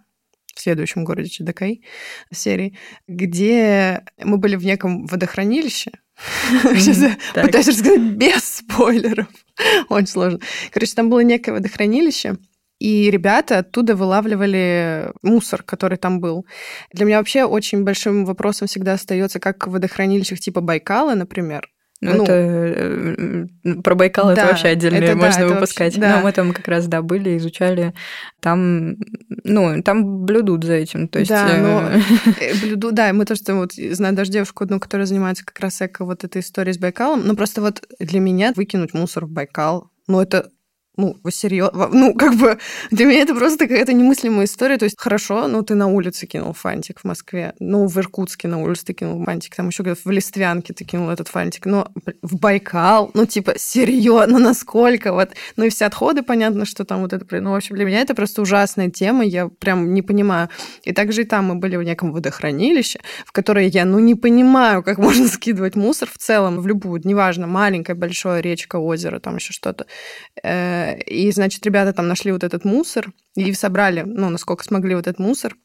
[0.61, 1.83] в следующем городе Чедакай
[2.31, 2.77] серии,
[3.09, 5.93] где мы были в неком водохранилище.
[6.63, 9.29] Сейчас пытаюсь рассказать без спойлеров.
[9.89, 10.41] Очень сложно.
[10.71, 12.37] Короче, там было некое водохранилище,
[12.79, 16.47] и ребята оттуда вылавливали мусор, который там был.
[16.93, 21.69] Для меня вообще очень большим вопросом всегда остается, как в водохранилищах типа Байкала, например,
[22.01, 25.97] Ну, ну это э, про Байкал да, это вообще отдельно это, можно да, выпускать.
[25.97, 26.17] Вообще, да.
[26.17, 27.93] Но мы там как раз, да, были, изучали.
[28.41, 28.97] Там,
[29.45, 31.09] ну, там блюдут за этим.
[31.09, 31.91] То есть, да, но
[32.41, 36.05] э, блюду, да, мы тоже вот знаю даже девушку одну, которая занимается как раз эко
[36.05, 37.27] вот этой историей с Байкалом.
[37.27, 40.51] Ну, просто вот для меня выкинуть мусор в Байкал, ну, это
[40.97, 41.89] ну, серьезно?
[41.93, 42.59] Ну, как бы
[42.91, 44.77] для меня это просто какая-то немыслимая история.
[44.77, 48.61] То есть, хорошо, ну, ты на улице кинул фантик в Москве, ну, в Иркутске на
[48.61, 51.89] улице ты кинул фантик, там еще в Листвянке ты кинул этот фантик, но
[52.23, 55.13] в Байкал, ну, типа, серьезно, насколько?
[55.13, 57.25] Вот, ну, и все отходы, понятно, что там вот это...
[57.41, 60.49] Ну, в общем, для меня это просто ужасная тема, я прям не понимаю.
[60.83, 64.83] И также и там мы были в неком водохранилище, в которое я, ну, не понимаю,
[64.83, 69.53] как можно скидывать мусор в целом, в любую, неважно, маленькая, большая речка, озеро, там еще
[69.53, 69.87] что-то
[70.43, 75.07] э, и, значит, ребята там нашли вот этот мусор и собрали, ну, насколько смогли вот
[75.07, 75.57] этот мусор.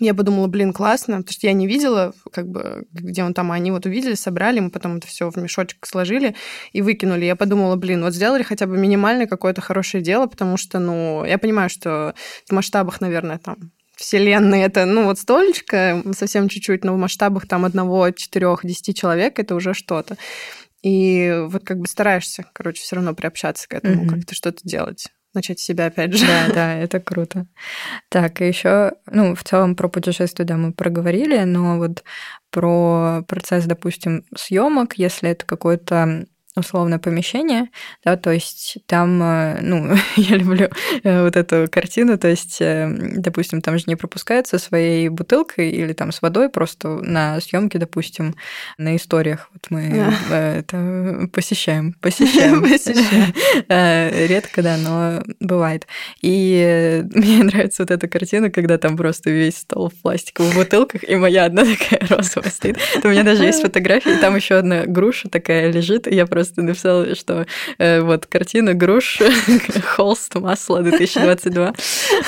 [0.00, 3.54] Я подумала, блин, классно, потому что я не видела, как бы, где он там, а
[3.54, 6.34] они вот увидели, собрали, мы потом это все в мешочек сложили
[6.72, 7.24] и выкинули.
[7.24, 11.38] Я подумала, блин, вот сделали хотя бы минимальное какое-то хорошее дело, потому что, ну, я
[11.38, 12.14] понимаю, что
[12.48, 17.64] в масштабах, наверное, там Вселенной это, ну, вот столечко, совсем чуть-чуть, но в масштабах там
[17.64, 20.16] одного, четырех, десяти человек это уже что-то.
[20.84, 24.08] И вот как бы стараешься, короче, все равно приобщаться к этому, mm-hmm.
[24.08, 26.26] как-то что-то делать начать себя опять же.
[26.26, 27.46] Да, да, это круто.
[28.08, 32.04] Так, и еще, ну, в целом про путешествие, да, мы проговорили, но вот
[32.50, 36.26] про процесс, допустим, съемок, если это какой-то
[36.56, 37.68] условное помещение,
[38.04, 40.68] да, то есть там, э, ну, я люблю
[41.02, 45.92] э, вот эту картину, то есть, э, допустим, там же не пропускается своей бутылкой или
[45.92, 48.36] там с водой, просто на съемке, допустим,
[48.78, 50.52] на историях, вот мы да.
[50.58, 52.64] это посещаем, посещаем.
[54.28, 55.86] Редко, да, но бывает.
[56.22, 61.16] И мне нравится вот эта картина, когда там просто весь стол в пластиковых бутылках, и
[61.16, 62.78] моя одна такая розовая стоит.
[63.02, 66.62] У меня даже есть фотографии, там еще одна груша такая лежит, и я просто просто
[66.62, 67.46] написала, что
[67.78, 69.22] э, вот картина груш,
[69.96, 71.74] холст, масло 2022.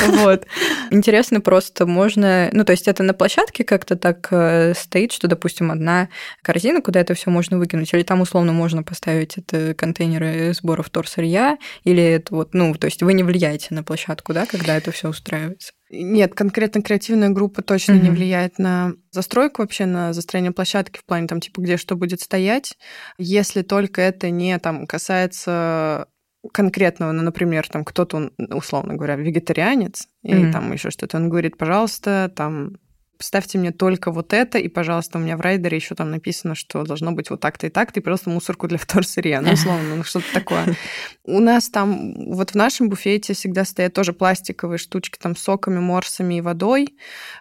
[0.07, 0.47] Вот.
[0.91, 2.49] Интересно просто можно...
[2.53, 6.09] Ну, то есть это на площадке как-то так э, стоит, что, допустим, одна
[6.43, 11.59] корзина, куда это все можно выкинуть, или там условно можно поставить это контейнеры сбора вторсырья,
[11.85, 15.11] или это вот, ну, то есть вы не влияете на площадку, да, когда это все
[15.11, 15.73] устраивается?
[15.91, 18.03] Нет, конкретно креативная группа точно mm-hmm.
[18.03, 22.21] не влияет на застройку вообще, на застроение площадки в плане там типа где что будет
[22.21, 22.77] стоять,
[23.19, 26.09] если только это не там касается
[26.53, 30.49] конкретного, ну, например, там кто-то, условно говоря, вегетарианец, mm-hmm.
[30.49, 32.77] и там еще что-то, он говорит, пожалуйста, там
[33.19, 36.85] ставьте мне только вот это, и, пожалуйста, у меня в райдере еще там написано, что
[36.85, 40.27] должно быть вот так-то и так-то, и просто мусорку для вторсырья, ну, условно, ну, что-то
[40.33, 40.77] такое.
[41.25, 45.79] У нас там, вот в нашем буфете всегда стоят тоже пластиковые штучки там с соками,
[45.79, 46.97] морсами и водой,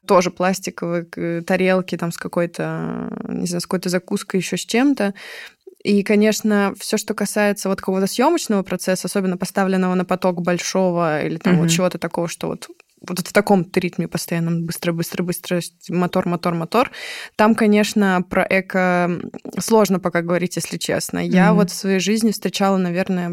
[0.07, 5.13] тоже пластиковые тарелки там с какой-то, не знаю, с какой-то закуской, еще с чем-то.
[5.83, 11.37] И, конечно, все, что касается вот какого-то съемочного процесса, особенно поставленного на поток большого или
[11.37, 11.59] там mm-hmm.
[11.59, 12.67] вот чего-то такого, что вот
[13.07, 16.91] вот в таком ритме постоянном быстро-быстро-быстро, мотор, мотор, мотор.
[17.35, 19.19] Там, конечно, про эко
[19.59, 21.19] сложно пока говорить, если честно.
[21.19, 21.29] Mm-hmm.
[21.29, 23.31] Я вот в своей жизни встречала, наверное,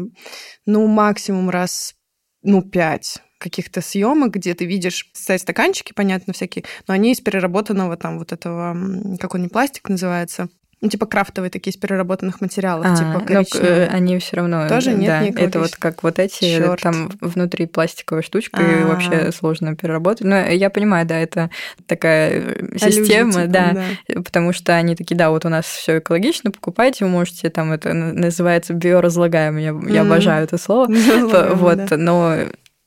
[0.65, 1.95] ну, максимум раз,
[2.41, 7.97] ну, пять каких-то съемок, где ты видишь кстати, стаканчики, понятно, всякие, но они из переработанного
[7.97, 8.75] там вот этого,
[9.19, 10.47] как он не пластик называется,
[10.83, 13.87] ну, типа крафтовые такие из переработанных материалов, а, типа коричневые.
[13.89, 16.81] Но, они все равно тоже нет да, Это вот как вот эти, Чёрт.
[16.81, 18.81] там внутри пластиковая штучка, А-а-а.
[18.81, 20.27] и вообще сложно переработать.
[20.27, 21.49] Но я понимаю, да, это
[21.87, 23.71] такая система, типа, да,
[24.09, 27.71] да, потому что они такие, да, вот у нас все экологично, покупайте, вы можете, там
[27.71, 29.93] это называется биоразлагаемый, я, mm-hmm.
[29.93, 30.87] я обожаю это слово,
[31.55, 32.39] вот, но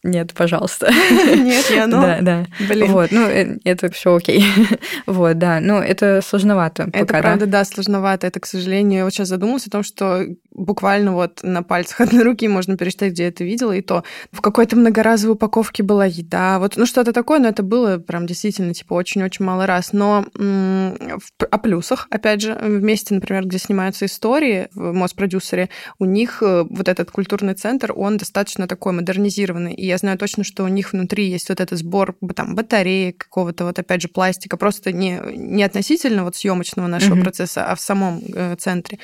[0.07, 0.91] нет, пожалуйста.
[1.35, 2.01] Нет, не оно.
[2.01, 2.47] Да, да.
[2.69, 2.93] Блин.
[2.93, 4.45] Вот, ну, э, это все окей.
[5.07, 6.85] вот, да, ну, это сложновато.
[6.93, 7.59] Это пока, правда, да?
[7.59, 8.27] да, сложновато.
[8.27, 12.23] Это, к сожалению, я вот сейчас задумалась о том, что буквально вот на пальцах одной
[12.23, 16.59] руки можно пересчитать, где я это видела, и то в какой-то многоразовой упаковке была еда,
[16.59, 19.93] вот, ну, что-то такое, но это было прям действительно, типа, очень-очень мало раз.
[19.93, 26.65] Но о плюсах, опять же, вместе, например, где снимаются истории в Моспродюсере, у них э,
[26.69, 30.93] вот этот культурный центр, он достаточно такой модернизированный, и я знаю точно, что у них
[30.93, 35.63] внутри есть вот этот сбор там батареек, какого-то вот опять же пластика, просто не, не
[35.63, 37.23] относительно вот съемочного нашего mm-hmm.
[37.23, 38.99] процесса, а в самом э, центре.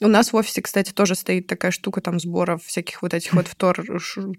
[0.00, 3.48] У нас в офисе, кстати, тоже стоит такая штука там сборов всяких вот этих вот
[3.48, 3.84] втор,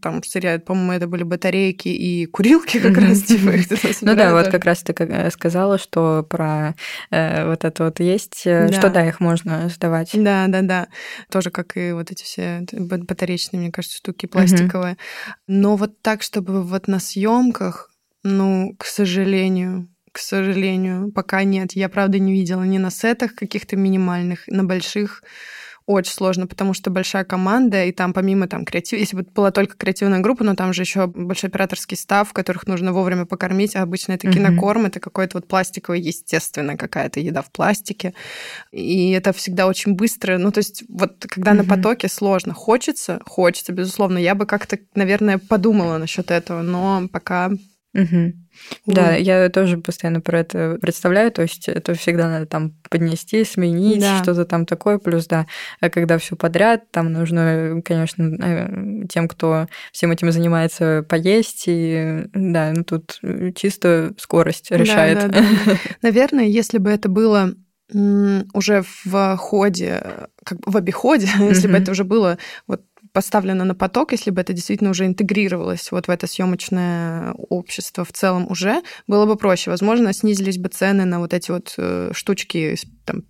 [0.01, 3.53] там сырья, по-моему, это были батарейки и курилки как раз, типа.
[4.01, 6.75] Ну да, вот как раз ты э, сказала, что про
[7.09, 10.11] э, вот это вот есть, что да, их можно сдавать.
[10.13, 10.87] Да, да, да.
[11.31, 14.97] Тоже как и вот эти все батареечные, мне кажется, штуки пластиковые.
[15.47, 17.91] Но вот так, чтобы вот на съемках,
[18.23, 21.73] ну, к сожалению, к сожалению, пока нет.
[21.73, 25.23] Я, правда, не видела ни на сетах каких-то минимальных, на больших
[25.85, 29.77] очень сложно, потому что большая команда, и там помимо там креатива, если бы была только
[29.77, 34.13] креативная группа, но там же еще большой операторский став, которых нужно вовремя покормить, а обычно
[34.13, 34.87] это кинокорм, mm-hmm.
[34.87, 38.13] это какой-то вот пластиковый, естественно, какая-то еда в пластике,
[38.71, 41.55] и это всегда очень быстро, ну то есть вот когда mm-hmm.
[41.55, 47.51] на потоке сложно, хочется, хочется, безусловно, я бы как-то, наверное, подумала насчет этого, но пока
[47.95, 48.33] Угу.
[48.85, 54.01] Да, я тоже постоянно про это представляю, то есть это всегда надо там поднести, сменить,
[54.01, 54.21] да.
[54.21, 55.45] что-то там такое, плюс, да,
[55.79, 62.25] а когда все подряд, там нужно, конечно, э, тем, кто всем этим занимается, поесть, и
[62.33, 63.19] да, ну тут
[63.55, 65.19] чисто скорость решает.
[65.19, 65.77] Да, да, да.
[66.01, 67.53] Наверное, если бы это было
[68.53, 72.37] уже в ходе, как в обиходе, если бы это уже было
[72.67, 72.81] вот
[73.15, 78.11] поставлено на поток, если бы это действительно уже интегрировалось вот в это съемочное общество в
[78.11, 79.71] целом уже, было бы проще.
[79.71, 83.23] Возможно, снизились бы цены на вот эти вот э, штучки там,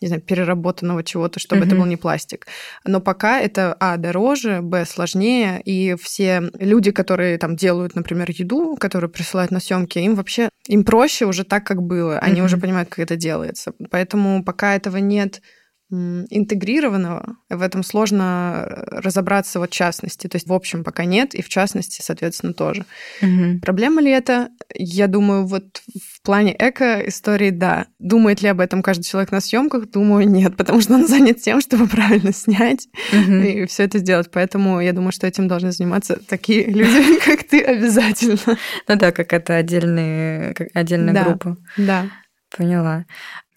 [0.00, 1.66] не знаю, переработанного чего-то, чтобы mm-hmm.
[1.66, 2.46] это был не пластик.
[2.86, 8.78] Но пока это, а, дороже, б, сложнее, и все люди, которые там делают, например, еду,
[8.80, 12.18] которые присылают на съемки, им вообще, им проще уже так, как было.
[12.20, 12.44] Они mm-hmm.
[12.46, 13.74] уже понимают, как это делается.
[13.90, 15.42] Поэтому пока этого нет
[15.90, 20.26] интегрированного, в этом сложно разобраться вот в частности.
[20.26, 22.84] То есть в общем пока нет, и в частности, соответственно, тоже.
[23.22, 23.60] Угу.
[23.62, 24.48] Проблема ли это?
[24.74, 27.86] Я думаю, вот в плане эко-истории, да.
[28.00, 29.90] Думает ли об этом каждый человек на съемках?
[29.90, 33.34] Думаю, нет, потому что он занят тем, чтобы правильно снять угу.
[33.34, 34.30] и все это сделать.
[34.32, 38.58] Поэтому я думаю, что этим должны заниматься такие люди, как ты, обязательно.
[38.88, 40.54] Ну да, как это отдельная
[41.24, 41.56] группа.
[41.76, 42.06] Да.
[42.56, 43.04] Поняла.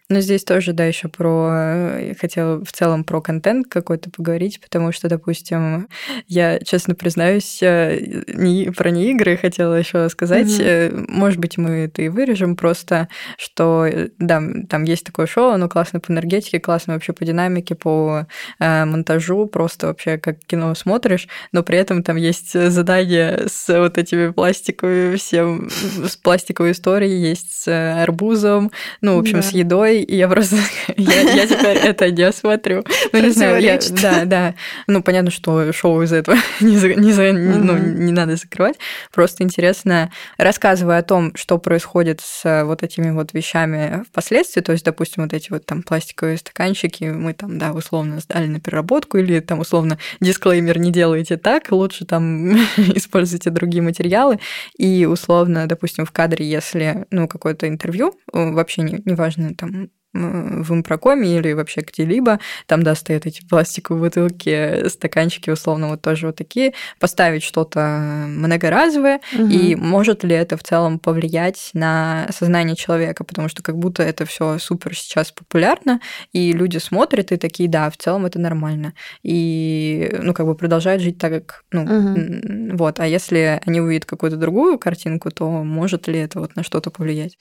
[0.09, 1.49] Но здесь тоже, да, еще про...
[1.51, 5.87] Э, я хотела в целом про контент какой-то поговорить, потому что, допустим,
[6.27, 10.47] я, честно признаюсь, э, не, про не игры хотела еще сказать.
[10.47, 11.05] Mm-hmm.
[11.09, 13.07] Может быть, мы это и вырежем просто,
[13.37, 13.87] что,
[14.17, 18.25] да, там есть такое шоу, оно классно по энергетике, классно вообще по динамике, по
[18.59, 23.99] э, монтажу, просто вообще как кино смотришь, но при этом там есть задание с вот
[23.99, 29.41] этими пластиковыми всем, с пластиковой историей, есть с арбузом, ну, в общем, да.
[29.43, 30.57] с едой, и я просто...
[30.97, 32.83] я, я теперь это не смотрю.
[33.11, 34.55] Ну, не знаю, я, да, да.
[34.87, 38.77] Ну, понятно, что шоу из этого не, за, не, за, ну, не надо закрывать.
[39.13, 44.85] Просто интересно, рассказывая о том, что происходит с вот этими вот вещами впоследствии, то есть,
[44.85, 49.39] допустим, вот эти вот там пластиковые стаканчики, мы там, да, условно сдали на переработку, или
[49.39, 54.39] там условно дисклеймер не делайте так, лучше там используйте другие материалы,
[54.77, 61.37] и условно, допустим, в кадре, если, ну, какое-то интервью, вообще не, неважно, там, в импрокоме
[61.37, 66.73] или вообще где-либо, там, да, стоят эти пластиковые бутылки, стаканчики, условно, вот тоже вот такие,
[66.99, 69.47] поставить что-то многоразовое, угу.
[69.47, 74.25] и может ли это в целом повлиять на сознание человека, потому что как будто это
[74.25, 76.01] все супер сейчас популярно,
[76.33, 81.03] и люди смотрят и такие, да, в целом это нормально, и, ну, как бы продолжают
[81.03, 82.77] жить так, как, ну, угу.
[82.77, 86.89] вот, а если они увидят какую-то другую картинку, то может ли это вот на что-то
[86.89, 87.37] повлиять?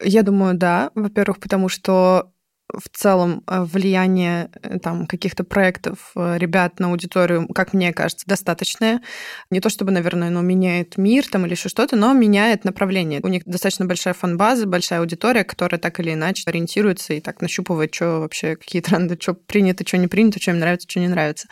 [0.00, 2.03] Я думаю, да, во-первых, потому что
[2.72, 8.26] в целом э, влияние э, там, каких-то проектов э, ребят на аудиторию, как мне кажется,
[8.26, 9.00] достаточное.
[9.50, 13.20] Не то чтобы, наверное, оно меняет мир там или еще что-то, но меняет направление.
[13.22, 17.94] У них достаточно большая фан-база, большая аудитория, которая так или иначе ориентируется и так нащупывает,
[17.94, 21.48] что вообще, какие тренды, что принято, что не принято, что им нравится, что не нравится.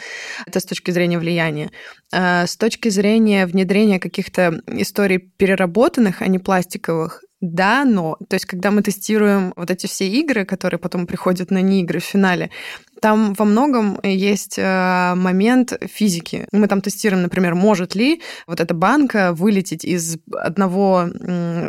[0.47, 1.71] Это с точки зрения влияния.
[2.11, 8.17] С точки зрения внедрения каких-то историй переработанных, а не пластиковых, да, но.
[8.29, 11.99] То есть, когда мы тестируем вот эти все игры, которые потом приходят на не игры
[11.99, 12.51] в финале,
[13.03, 16.47] там во многом есть э, момент физики.
[16.53, 21.09] Мы там тестируем, например, может ли вот эта банка вылететь из одного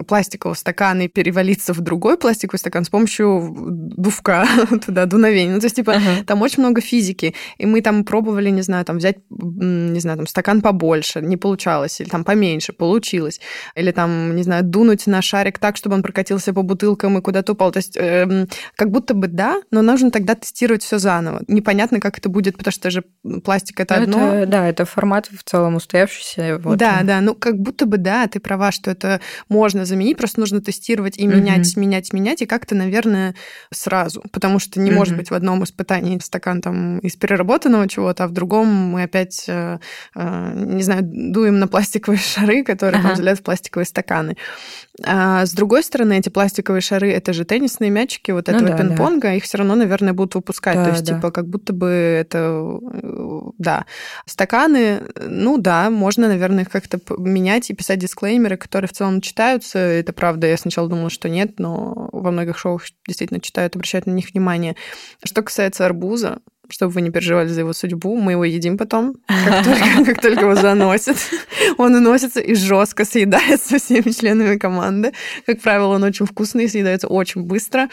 [0.08, 3.52] пластикового стакана и перевалиться в другой пластиковый стакан с помощью
[3.98, 4.46] дувка
[4.86, 5.56] туда, дуновения.
[5.56, 6.24] Ну, то есть, типа, uh-huh.
[6.26, 7.34] там очень много физики.
[7.58, 12.00] И мы там пробовали, не знаю, там взять, не знаю, там стакан побольше, не получалось,
[12.00, 13.42] или там поменьше, получилось.
[13.76, 17.54] Или там, не знаю, дунуть на шарик так, чтобы он прокатился по бутылкам и куда-то
[17.54, 17.72] упал.
[17.72, 21.44] То есть, э, как будто бы да, но нужно тогда тестировать все заново заново.
[21.48, 23.04] Непонятно, как это будет, потому что же
[23.44, 24.34] пластик это ну, одно.
[24.34, 26.60] Это, да, это формат в целом устоявшийся.
[26.60, 26.78] Вот.
[26.78, 30.62] Да, да, ну как будто бы да, ты права, что это можно заменить, просто нужно
[30.62, 31.82] тестировать и менять, угу.
[31.82, 33.36] менять, менять, и как-то, наверное,
[33.72, 35.00] сразу, потому что не угу.
[35.00, 39.46] может быть в одном испытании стакан там из переработанного чего-то, а в другом мы опять,
[39.48, 39.80] э,
[40.16, 43.10] э, не знаю, дуем на пластиковые шары, которые ага.
[43.10, 44.38] там заливают в пластиковые стаканы.
[45.02, 48.78] А с другой стороны, эти пластиковые шары это же теннисные мячики вот ну, этого да,
[48.78, 49.34] пинг-понга, да.
[49.34, 50.76] их все равно, наверное, будут выпускать.
[50.76, 51.16] Да, То есть, да.
[51.16, 52.80] типа, как будто бы это
[53.58, 53.86] да.
[54.28, 59.80] Стаканы, ну да, можно, наверное, их как-то менять и писать дисклеймеры, которые в целом читаются.
[59.80, 64.12] Это правда, я сначала думала, что нет, но во многих шоу действительно читают, обращают на
[64.12, 64.76] них внимание.
[65.24, 66.38] Что касается арбуза,
[66.74, 68.18] чтобы вы не переживали за его судьбу.
[68.18, 71.18] Мы его едим потом, как только, как только его заносит.
[71.78, 75.12] Он уносится и жестко съедается всеми членами команды.
[75.46, 77.90] Как правило, он очень вкусный, съедается очень быстро.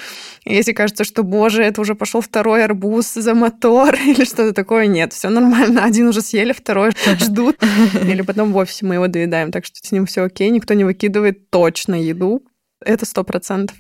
[0.47, 5.13] Если кажется, что, боже, это уже пошел второй арбуз за мотор или что-то такое, нет,
[5.13, 5.85] все нормально.
[5.85, 7.57] Один уже съели, второй ждут.
[8.03, 10.85] Или потом в офисе мы его доедаем, так что с ним все окей, никто не
[10.85, 12.43] выкидывает точно еду,
[12.85, 13.77] это сто процентов.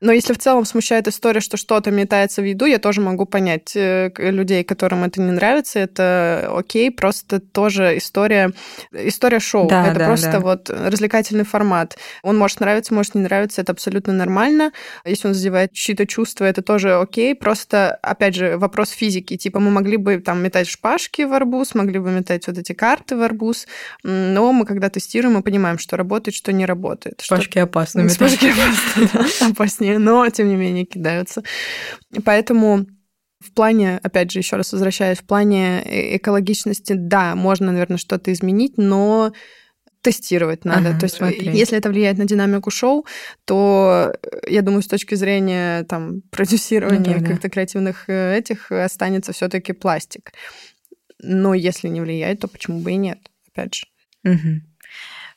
[0.00, 3.74] Но если в целом смущает история, что что-то метается в еду, я тоже могу понять
[3.74, 5.80] э, людей, которым это не нравится.
[5.80, 8.52] Это окей, просто тоже история,
[8.92, 9.68] история шоу.
[9.68, 10.40] Да, это да, просто да.
[10.40, 11.98] вот развлекательный формат.
[12.22, 14.72] Он может нравиться, может не нравиться, это абсолютно нормально.
[15.04, 17.34] Если он задевает чьи-то чувства, это тоже окей.
[17.34, 19.36] Просто, опять же, вопрос физики.
[19.36, 23.16] Типа мы могли бы там метать шпажки в арбуз, могли бы метать вот эти карты
[23.16, 23.66] в арбуз,
[24.04, 27.20] но мы когда тестируем, мы понимаем, что работает, что не работает.
[27.22, 27.62] Шпажки что...
[27.62, 28.35] опасны метать
[29.12, 31.42] просто опаснее, но тем не менее кидаются.
[32.24, 32.86] Поэтому
[33.40, 38.32] в плане, опять же, еще раз возвращаясь, в плане э, экологичности, да, можно, наверное, что-то
[38.32, 39.32] изменить, но
[40.02, 40.90] тестировать надо.
[40.90, 41.50] Ага, То есть, смотри.
[41.50, 43.06] если это влияет на динамику шоу,
[43.44, 47.48] то э, я думаю, с точки зрения там продюсирования ну, да, как-то да.
[47.48, 50.32] креативных э, этих останется все-таки пластик.
[51.22, 53.18] Но если не влияет, то почему бы и нет?
[53.52, 53.86] Опять же.
[54.24, 54.60] Угу.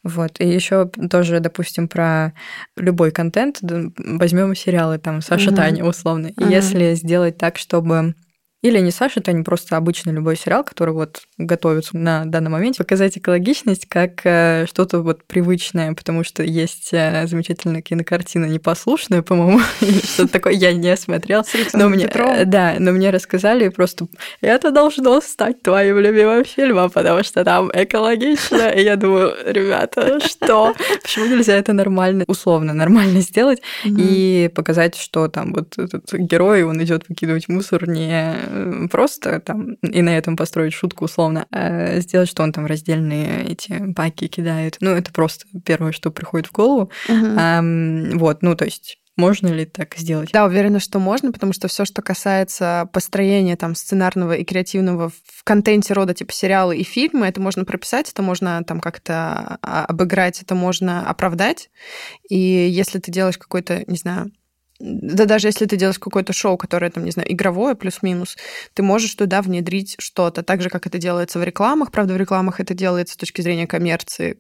[0.04, 0.40] Вот.
[0.40, 2.34] И еще тоже, допустим, про
[2.78, 3.60] любой контент.
[3.62, 5.58] Возьмем сериалы там Саша угу.
[5.58, 6.32] Таня, условно.
[6.38, 6.48] Угу.
[6.50, 8.16] Если сделать так, чтобы
[8.62, 12.78] или не Саша, это не просто обычный любой сериал, который вот готовится на данный момент.
[12.78, 19.62] Показать экологичность как э, что-то вот привычное, потому что есть э, замечательная кинокартина «Непослушная», по-моему,
[20.04, 21.44] что-то такое я не смотрел.
[21.72, 24.08] Но мне, э, да, но мне рассказали просто,
[24.42, 28.72] это должно стать твоим любимым фильмом, потому что там экологично.
[28.72, 30.74] И я думаю, ребята, что?
[31.02, 36.84] Почему нельзя это нормально, условно нормально сделать и показать, что там вот этот герой, он
[36.84, 38.49] идет выкидывать мусор не
[38.90, 43.78] просто там и на этом построить шутку условно, а сделать, что он там раздельные эти
[43.80, 44.78] баки кидает.
[44.82, 46.92] Ну, это просто первое, что приходит в голову.
[47.08, 47.28] Угу.
[47.38, 47.62] А,
[48.16, 50.32] вот, ну, то есть можно ли так сделать?
[50.32, 55.44] Да, уверена, что можно, потому что все, что касается построения там сценарного и креативного в
[55.44, 60.42] контенте рода типа сериалы и фильмы, это можно прописать, это можно там как-то а, обыграть,
[60.42, 61.70] это можно оправдать.
[62.30, 64.32] И если ты делаешь какой-то, не знаю,
[64.80, 68.38] да даже если ты делаешь какое-то шоу, которое, там, не знаю, игровое плюс-минус,
[68.74, 71.92] ты можешь туда внедрить что-то, так же, как это делается в рекламах.
[71.92, 74.38] Правда, в рекламах это делается с точки зрения коммерции,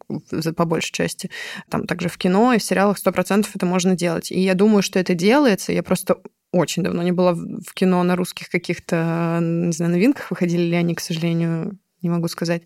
[0.55, 1.29] по большей части.
[1.69, 4.31] Там также в кино и в сериалах 100% это можно делать.
[4.31, 5.73] И я думаю, что это делается.
[5.73, 6.17] Я просто
[6.51, 10.31] очень давно не была в кино на русских каких-то, не знаю, новинках.
[10.31, 12.63] Выходили ли они, к сожалению, не могу сказать.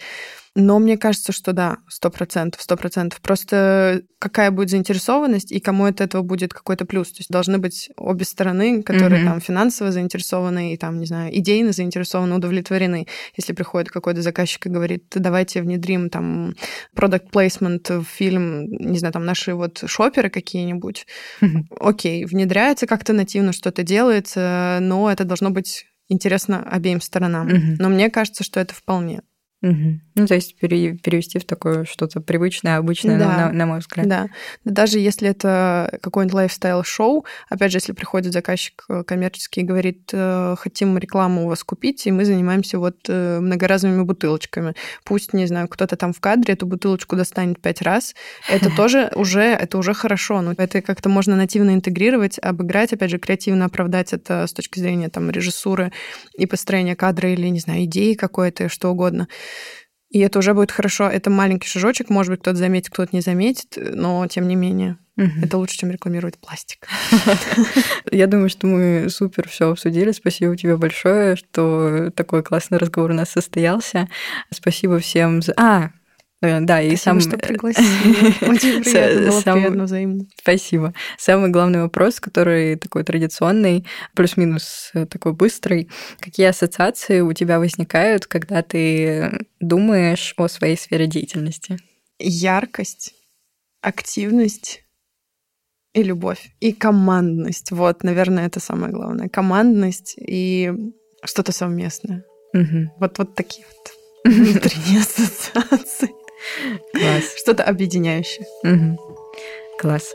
[0.56, 3.20] Но мне кажется, что да, сто процентов, сто процентов.
[3.22, 7.12] Просто какая будет заинтересованность и кому от этого будет какой-то плюс.
[7.12, 9.26] То есть должны быть обе стороны, которые mm-hmm.
[9.26, 13.08] там финансово заинтересованы и там, не знаю, идейно заинтересованы, удовлетворены.
[13.36, 16.54] Если приходит какой-то заказчик и говорит, давайте внедрим там
[16.95, 21.08] product placement в фильм, не знаю, там наши вот шоперы какие-нибудь.
[21.41, 21.78] Mm-hmm.
[21.80, 27.47] Окей, внедряется как-то нативно, что-то делается, но это должно быть интересно обеим сторонам.
[27.47, 27.76] Mm-hmm.
[27.80, 29.22] Но мне кажется, что это вполне.
[29.64, 29.99] Угу.
[30.16, 33.47] Ну, то есть пере, перевести в такое что-то привычное, обычное, да.
[33.47, 34.07] на, на мой взгляд.
[34.07, 34.28] Да.
[34.64, 40.55] Даже если это какой-нибудь лайфстайл-шоу, опять же, если приходит заказчик э, коммерческий и говорит, э,
[40.59, 44.76] хотим рекламу у вас купить, и мы занимаемся вот э, многоразовыми бутылочками.
[45.03, 48.14] Пусть, не знаю, кто-то там в кадре эту бутылочку достанет пять раз,
[48.49, 50.41] это тоже уже, это уже хорошо.
[50.41, 55.09] Но это как-то можно нативно интегрировать, обыграть, опять же, креативно оправдать это с точки зрения
[55.09, 55.91] там режиссуры
[56.38, 59.28] и построения кадра или, не знаю, идеи какой-то, что угодно.
[60.14, 61.09] И это уже будет хорошо.
[61.09, 64.97] Это маленький шажочек, может быть, кто-то заметит, кто-то не заметит, но тем не менее.
[65.18, 65.32] Угу.
[65.41, 66.88] Это лучше, чем рекламировать пластик.
[68.11, 70.11] Я думаю, что мы супер все обсудили.
[70.11, 74.07] Спасибо тебе большое, что такой классный разговор у нас состоялся.
[74.51, 75.53] Спасибо всем за...
[75.57, 75.89] А,
[76.62, 77.22] да, и Спасибо, сам...
[77.22, 78.46] что пригласили.
[78.50, 79.58] Очень приятно, было сам...
[79.60, 80.26] приятно взаимно.
[80.38, 80.94] Спасибо.
[81.18, 83.86] Самый главный вопрос, который такой традиционный,
[84.16, 85.89] плюс-минус э, такой быстрый.
[86.20, 91.78] Какие ассоциации у тебя возникают, когда ты думаешь о своей сфере деятельности?
[92.20, 93.14] Яркость,
[93.82, 94.84] активность
[95.94, 96.52] и любовь.
[96.60, 97.72] И командность.
[97.72, 99.30] Вот, наверное, это самое главное.
[99.30, 100.72] Командность и
[101.24, 102.24] что-то совместное.
[102.54, 102.96] Угу.
[103.00, 103.91] Вот, вот такие вот
[104.34, 106.22] внутренние ассоциации.
[106.91, 107.34] Класс.
[107.38, 108.45] Что-то объединяющее.
[108.64, 108.97] Угу.
[109.80, 110.14] Класс.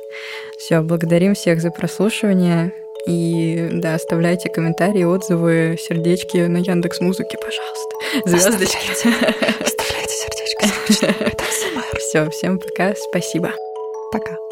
[0.59, 2.73] Все, благодарим всех за прослушивание.
[3.07, 8.29] И да, оставляйте комментарии, отзывы, сердечки на Яндекс Музыке, пожалуйста.
[8.29, 8.91] Звездочки.
[9.63, 11.35] Оставляйте сердечко.
[11.99, 13.53] Все, всем пока, спасибо.
[14.13, 14.48] Пока.